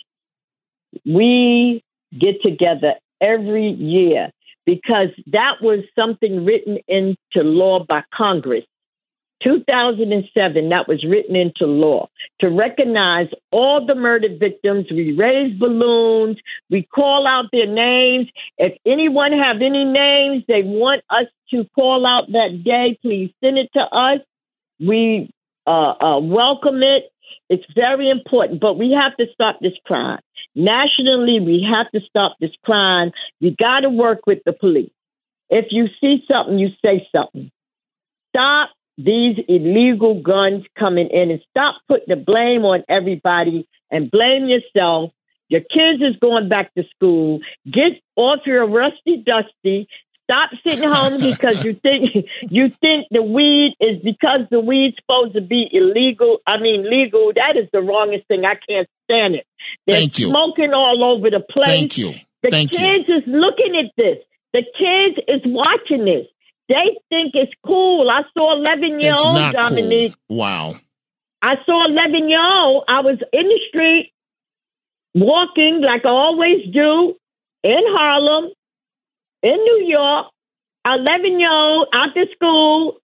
We 1.04 1.82
get 2.18 2.42
together 2.42 2.94
every 3.20 3.68
year 3.68 4.30
because 4.66 5.08
that 5.28 5.56
was 5.60 5.80
something 5.98 6.44
written 6.44 6.78
into 6.88 7.42
law 7.42 7.84
by 7.84 8.02
Congress 8.14 8.64
2007, 9.42 10.68
that 10.68 10.88
was 10.88 11.04
written 11.04 11.36
into 11.36 11.66
law 11.66 12.08
to 12.40 12.48
recognize 12.48 13.28
all 13.50 13.84
the 13.86 13.94
murdered 13.94 14.38
victims. 14.38 14.86
We 14.90 15.12
raise 15.12 15.58
balloons, 15.58 16.38
we 16.68 16.82
call 16.82 17.26
out 17.26 17.46
their 17.52 17.66
names. 17.66 18.28
If 18.58 18.76
anyone 18.86 19.32
have 19.32 19.56
any 19.56 19.84
names 19.84 20.44
they 20.46 20.62
want 20.62 21.02
us 21.10 21.26
to 21.50 21.64
call 21.74 22.06
out 22.06 22.30
that 22.32 22.62
day, 22.64 22.98
please 23.02 23.32
send 23.42 23.58
it 23.58 23.70
to 23.74 23.80
us. 23.80 24.20
We 24.78 25.30
uh, 25.66 25.94
uh, 26.00 26.20
welcome 26.20 26.82
it. 26.82 27.04
It's 27.48 27.64
very 27.74 28.10
important, 28.10 28.60
but 28.60 28.78
we 28.78 28.92
have 28.92 29.16
to 29.16 29.26
stop 29.32 29.58
this 29.60 29.72
crime. 29.84 30.20
Nationally, 30.54 31.40
we 31.40 31.66
have 31.68 31.90
to 31.92 32.00
stop 32.06 32.36
this 32.40 32.50
crime. 32.64 33.12
We 33.40 33.54
got 33.56 33.80
to 33.80 33.90
work 33.90 34.26
with 34.26 34.38
the 34.44 34.52
police. 34.52 34.90
If 35.48 35.66
you 35.70 35.88
see 36.00 36.24
something, 36.30 36.58
you 36.58 36.68
say 36.84 37.08
something. 37.14 37.50
Stop 38.30 38.70
these 39.04 39.36
illegal 39.48 40.20
guns 40.20 40.64
coming 40.78 41.08
in 41.08 41.30
and 41.30 41.40
stop 41.50 41.76
putting 41.88 42.08
the 42.08 42.16
blame 42.16 42.64
on 42.64 42.84
everybody 42.88 43.68
and 43.90 44.10
blame 44.10 44.46
yourself. 44.46 45.12
Your 45.48 45.60
kids 45.60 46.02
is 46.02 46.16
going 46.20 46.48
back 46.48 46.72
to 46.74 46.84
school. 46.94 47.40
Get 47.70 48.00
off 48.16 48.40
your 48.46 48.66
rusty 48.68 49.24
dusty. 49.24 49.88
Stop 50.24 50.50
sitting 50.66 50.88
home 50.88 51.20
because 51.30 51.64
you 51.64 51.74
think 51.74 52.26
you 52.42 52.68
think 52.80 53.06
the 53.10 53.22
weed 53.22 53.74
is 53.80 54.00
because 54.02 54.42
the 54.50 54.60
weed's 54.60 54.96
supposed 55.00 55.34
to 55.34 55.40
be 55.40 55.68
illegal. 55.72 56.38
I 56.46 56.58
mean 56.58 56.88
legal. 56.88 57.32
That 57.34 57.56
is 57.56 57.68
the 57.72 57.80
wrongest 57.80 58.28
thing. 58.28 58.44
I 58.44 58.54
can't 58.54 58.88
stand 59.04 59.34
it. 59.34 59.46
They're 59.86 59.96
Thank 59.96 60.18
you. 60.20 60.28
smoking 60.28 60.72
all 60.72 61.02
over 61.02 61.30
the 61.30 61.40
place. 61.40 61.66
Thank 61.66 61.98
you. 61.98 62.14
The 62.42 62.50
Thank 62.50 62.70
kids 62.70 63.04
you. 63.08 63.16
is 63.16 63.24
looking 63.26 63.76
at 63.76 63.90
this. 63.96 64.18
The 64.52 64.62
kids 64.62 65.18
is 65.28 65.42
watching 65.44 66.04
this. 66.04 66.26
They 66.70 67.00
think 67.08 67.32
it's 67.34 67.52
cool. 67.66 68.08
I 68.08 68.22
saw 68.32 68.56
11 68.56 69.00
year 69.00 69.14
old 69.18 69.52
Dominique. 69.52 70.14
cool. 70.28 70.38
Wow. 70.38 70.76
I 71.42 71.56
saw 71.66 71.84
11 71.88 72.28
year 72.28 72.40
old. 72.40 72.84
I 72.86 73.00
was 73.00 73.18
in 73.32 73.48
the 73.48 73.60
street 73.68 74.12
walking 75.12 75.80
like 75.82 76.04
I 76.04 76.10
always 76.10 76.64
do 76.72 77.16
in 77.64 77.82
Harlem, 77.88 78.52
in 79.42 79.56
New 79.56 79.84
York. 79.88 80.28
11 80.86 81.40
year 81.40 81.50
old 81.50 81.88
out 81.92 82.16
school. 82.36 82.98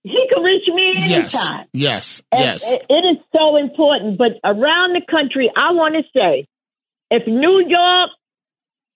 He 0.03 0.27
can 0.33 0.43
reach 0.43 0.67
me 0.73 0.91
Yes. 0.95 1.35
anytime. 1.35 1.65
Yes. 1.73 2.21
And 2.31 2.41
Yes. 2.41 2.71
it- 2.71 2.85
it 2.89 3.05
is 3.05 3.17
so 3.35 3.57
important. 3.57 4.17
But 4.17 4.39
around 4.43 4.93
the 4.93 5.01
country, 5.01 5.51
I 5.53 5.71
want 5.73 5.95
to 5.95 6.03
say, 6.15 6.47
if 7.11 7.27
New 7.27 7.59
York, 7.67 8.11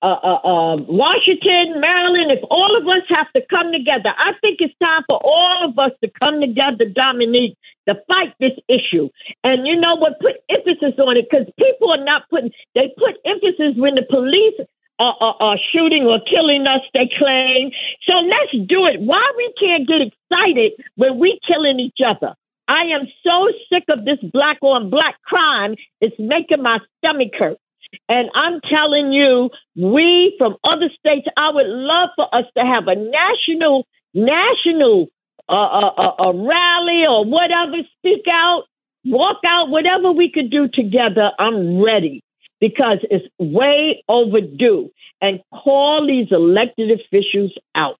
uh, 0.01 0.17
uh, 0.23 0.41
uh, 0.43 0.75
Washington, 0.89 1.79
Maryland, 1.79 2.31
if 2.31 2.43
all 2.49 2.75
of 2.75 2.87
us 2.87 3.05
have 3.09 3.31
to 3.33 3.41
come 3.49 3.71
together, 3.71 4.09
I 4.17 4.33
think 4.41 4.57
it's 4.59 4.73
time 4.81 5.03
for 5.07 5.19
all 5.23 5.69
of 5.69 5.77
us 5.77 5.91
to 6.03 6.09
come 6.19 6.41
together, 6.41 6.85
Dominique, 6.85 7.55
to 7.87 7.95
fight 8.07 8.33
this 8.39 8.57
issue. 8.67 9.09
And 9.43 9.67
you 9.67 9.79
know 9.79 9.95
what? 9.95 10.19
Put 10.19 10.41
emphasis 10.49 10.97
on 10.97 11.17
it 11.17 11.27
because 11.29 11.45
people 11.57 11.93
are 11.93 12.03
not 12.03 12.29
putting. 12.29 12.51
They 12.73 12.93
put 12.97 13.17
emphasis 13.25 13.77
when 13.77 13.95
the 13.95 14.05
police 14.09 14.57
are, 14.97 15.15
are, 15.19 15.35
are 15.39 15.57
shooting 15.71 16.05
or 16.05 16.19
killing 16.25 16.65
us. 16.65 16.81
They 16.93 17.09
claim. 17.17 17.71
So 18.07 18.13
let's 18.13 18.53
do 18.67 18.85
it. 18.87 19.01
Why 19.01 19.21
we 19.37 19.53
can't 19.59 19.87
get 19.87 20.01
excited 20.01 20.73
when 20.95 21.19
we 21.19 21.39
killing 21.47 21.79
each 21.79 22.01
other? 22.05 22.33
I 22.67 22.89
am 22.93 23.05
so 23.23 23.49
sick 23.69 23.83
of 23.89 24.05
this 24.05 24.19
black 24.31 24.57
on 24.61 24.89
black 24.89 25.21
crime. 25.23 25.75
It's 25.99 26.15
making 26.17 26.63
my 26.63 26.79
stomach 26.97 27.33
hurt. 27.37 27.57
And 28.09 28.29
I'm 28.35 28.61
telling 28.61 29.13
you, 29.13 29.49
we 29.75 30.35
from 30.37 30.57
other 30.63 30.89
states, 30.99 31.27
I 31.37 31.51
would 31.51 31.67
love 31.67 32.09
for 32.15 32.33
us 32.33 32.45
to 32.57 32.63
have 32.63 32.87
a 32.87 32.95
national, 32.95 33.85
national 34.13 35.07
uh, 35.49 35.53
uh, 35.53 35.93
uh, 35.97 36.23
a 36.23 36.33
rally 36.33 37.05
or 37.07 37.25
whatever, 37.25 37.77
speak 37.99 38.25
out 38.31 38.63
walk 39.05 39.37
out, 39.45 39.69
whatever 39.69 40.11
we 40.11 40.31
could 40.31 40.49
do 40.49 40.67
together, 40.67 41.31
I'm 41.39 41.81
ready 41.81 42.23
because 42.59 42.99
it's 43.09 43.25
way 43.39 44.03
overdue. 44.07 44.91
And 45.21 45.39
call 45.53 46.07
these 46.07 46.27
elected 46.31 46.91
officials 46.91 47.53
out 47.75 47.97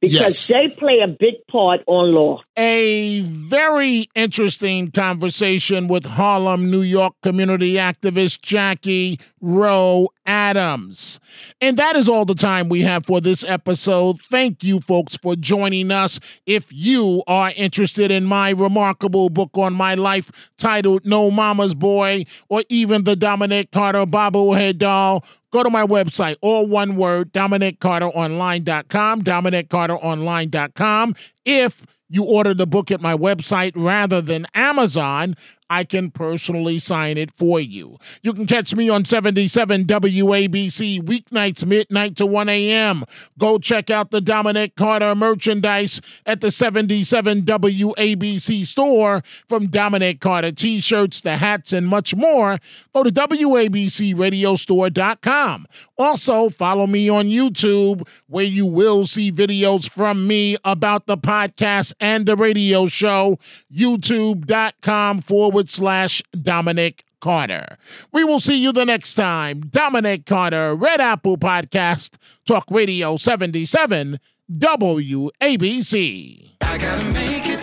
because 0.00 0.14
Yes. 0.14 0.46
they 0.48 0.68
play 0.68 1.00
a 1.00 1.08
big 1.08 1.34
part 1.50 1.82
on 1.86 2.12
law. 2.14 2.40
a 2.56 3.20
very 3.22 4.08
interesting 4.14 4.90
conversation 4.90 5.88
with 5.88 6.04
Harlem, 6.04 6.70
New 6.70 6.82
York 6.82 7.14
community 7.22 7.74
activist 7.74 8.40
Jackie 8.42 9.18
Rowe 9.40 10.08
Adams. 10.26 11.20
And 11.60 11.76
that 11.76 11.96
is 11.96 12.08
all 12.08 12.24
the 12.24 12.34
time 12.34 12.68
we 12.68 12.82
have 12.82 13.06
for 13.06 13.20
this 13.20 13.44
episode. 13.44 14.16
Thank 14.30 14.62
you, 14.64 14.80
folks, 14.80 15.16
for 15.16 15.36
joining 15.36 15.90
us. 15.90 16.18
If 16.46 16.66
you 16.72 17.22
are 17.26 17.52
interested 17.56 18.10
in 18.10 18.24
my 18.24 18.50
remarkable 18.50 19.28
book 19.30 19.50
on 19.54 19.74
my 19.74 19.94
life 19.94 20.30
titled 20.58 21.06
No 21.06 21.30
Mama's 21.30 21.74
Boy, 21.74 22.24
or 22.48 22.62
even 22.68 23.04
the 23.04 23.16
Dominic 23.16 23.70
Carter 23.70 24.04
bobblehead 24.06 24.78
doll, 24.78 25.24
go 25.50 25.62
to 25.62 25.70
my 25.70 25.84
website, 25.84 26.36
all 26.40 26.66
one 26.66 26.96
word, 26.96 27.32
DominicCarterOnline.com, 27.32 29.22
DominicCarterOnline.com. 29.22 31.14
If 31.44 31.86
you 32.08 32.24
order 32.24 32.54
the 32.54 32.66
book 32.66 32.90
at 32.90 33.00
my 33.00 33.14
website 33.14 33.72
rather 33.74 34.20
than 34.20 34.46
Amazon, 34.54 35.36
I 35.70 35.84
can 35.84 36.10
personally 36.10 36.78
sign 36.78 37.18
it 37.18 37.30
for 37.30 37.60
you. 37.60 37.98
You 38.22 38.32
can 38.32 38.46
catch 38.46 38.74
me 38.74 38.88
on 38.88 39.04
77 39.04 39.84
WABC 39.84 41.02
weeknights, 41.02 41.66
midnight 41.66 42.16
to 42.16 42.24
1 42.26 42.48
a.m. 42.48 43.04
Go 43.38 43.58
check 43.58 43.90
out 43.90 44.10
the 44.10 44.20
Dominic 44.20 44.76
Carter 44.76 45.14
merchandise 45.14 46.00
at 46.24 46.40
the 46.40 46.50
77 46.50 47.42
WABC 47.42 48.66
store 48.66 49.22
from 49.48 49.68
Dominic 49.68 50.20
Carter 50.20 50.52
t 50.52 50.80
shirts, 50.80 51.20
the 51.20 51.36
hats, 51.36 51.72
and 51.72 51.86
much 51.86 52.16
more. 52.16 52.58
Go 52.94 53.02
to 53.02 53.10
WABCRadiostore.com. 53.10 55.66
Also, 55.96 56.48
follow 56.48 56.86
me 56.86 57.08
on 57.08 57.24
YouTube, 57.26 58.06
where 58.26 58.44
you 58.44 58.66
will 58.66 59.06
see 59.06 59.32
videos 59.32 59.90
from 59.90 60.26
me 60.26 60.56
about 60.64 61.06
the 61.06 61.18
podcast 61.18 61.92
and 62.00 62.26
the 62.26 62.36
radio 62.36 62.86
show. 62.86 63.38
YouTube.com 63.72 65.20
forward 65.58 65.68
slash 65.68 66.22
Dominic 66.40 67.04
Carter. 67.20 67.78
We 68.12 68.22
will 68.22 68.38
see 68.38 68.62
you 68.62 68.70
the 68.72 68.84
next 68.84 69.14
time. 69.14 69.62
Dominic 69.62 70.24
Carter, 70.24 70.72
Red 70.76 71.00
Apple 71.00 71.36
Podcast, 71.36 72.14
Talk 72.46 72.66
Radio 72.70 73.16
77, 73.16 74.20
WABC. 74.52 76.50
I 76.60 76.78
gotta 76.78 77.12
make 77.12 77.46
it. 77.46 77.58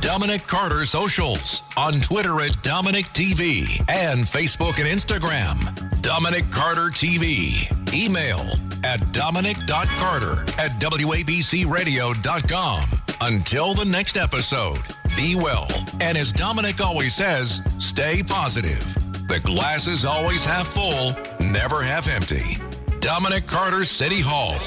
Dominic 0.00 0.46
Carter 0.46 0.86
Socials 0.86 1.62
on 1.76 2.00
Twitter 2.00 2.40
at 2.40 2.62
Dominic 2.62 3.06
TV 3.06 3.78
and 3.90 4.24
Facebook 4.24 4.80
and 4.80 4.88
Instagram. 4.88 6.00
Dominic 6.00 6.50
Carter 6.50 6.88
TV. 6.90 7.81
Email 7.92 8.54
at 8.84 9.12
dominic.carter 9.12 10.42
at 10.58 10.80
wabcradio.com. 10.80 12.84
Until 13.20 13.74
the 13.74 13.84
next 13.84 14.16
episode, 14.16 14.80
be 15.16 15.36
well. 15.36 15.68
And 16.00 16.18
as 16.18 16.32
Dominic 16.32 16.80
always 16.80 17.14
says, 17.14 17.62
stay 17.78 18.22
positive. 18.26 18.94
The 19.28 19.40
glass 19.44 19.86
is 19.86 20.04
always 20.04 20.44
half 20.44 20.66
full, 20.66 21.14
never 21.40 21.82
half 21.82 22.08
empty. 22.08 22.58
Dominic 23.00 23.46
Carter 23.46 23.84
City 23.84 24.20
Hall. 24.20 24.58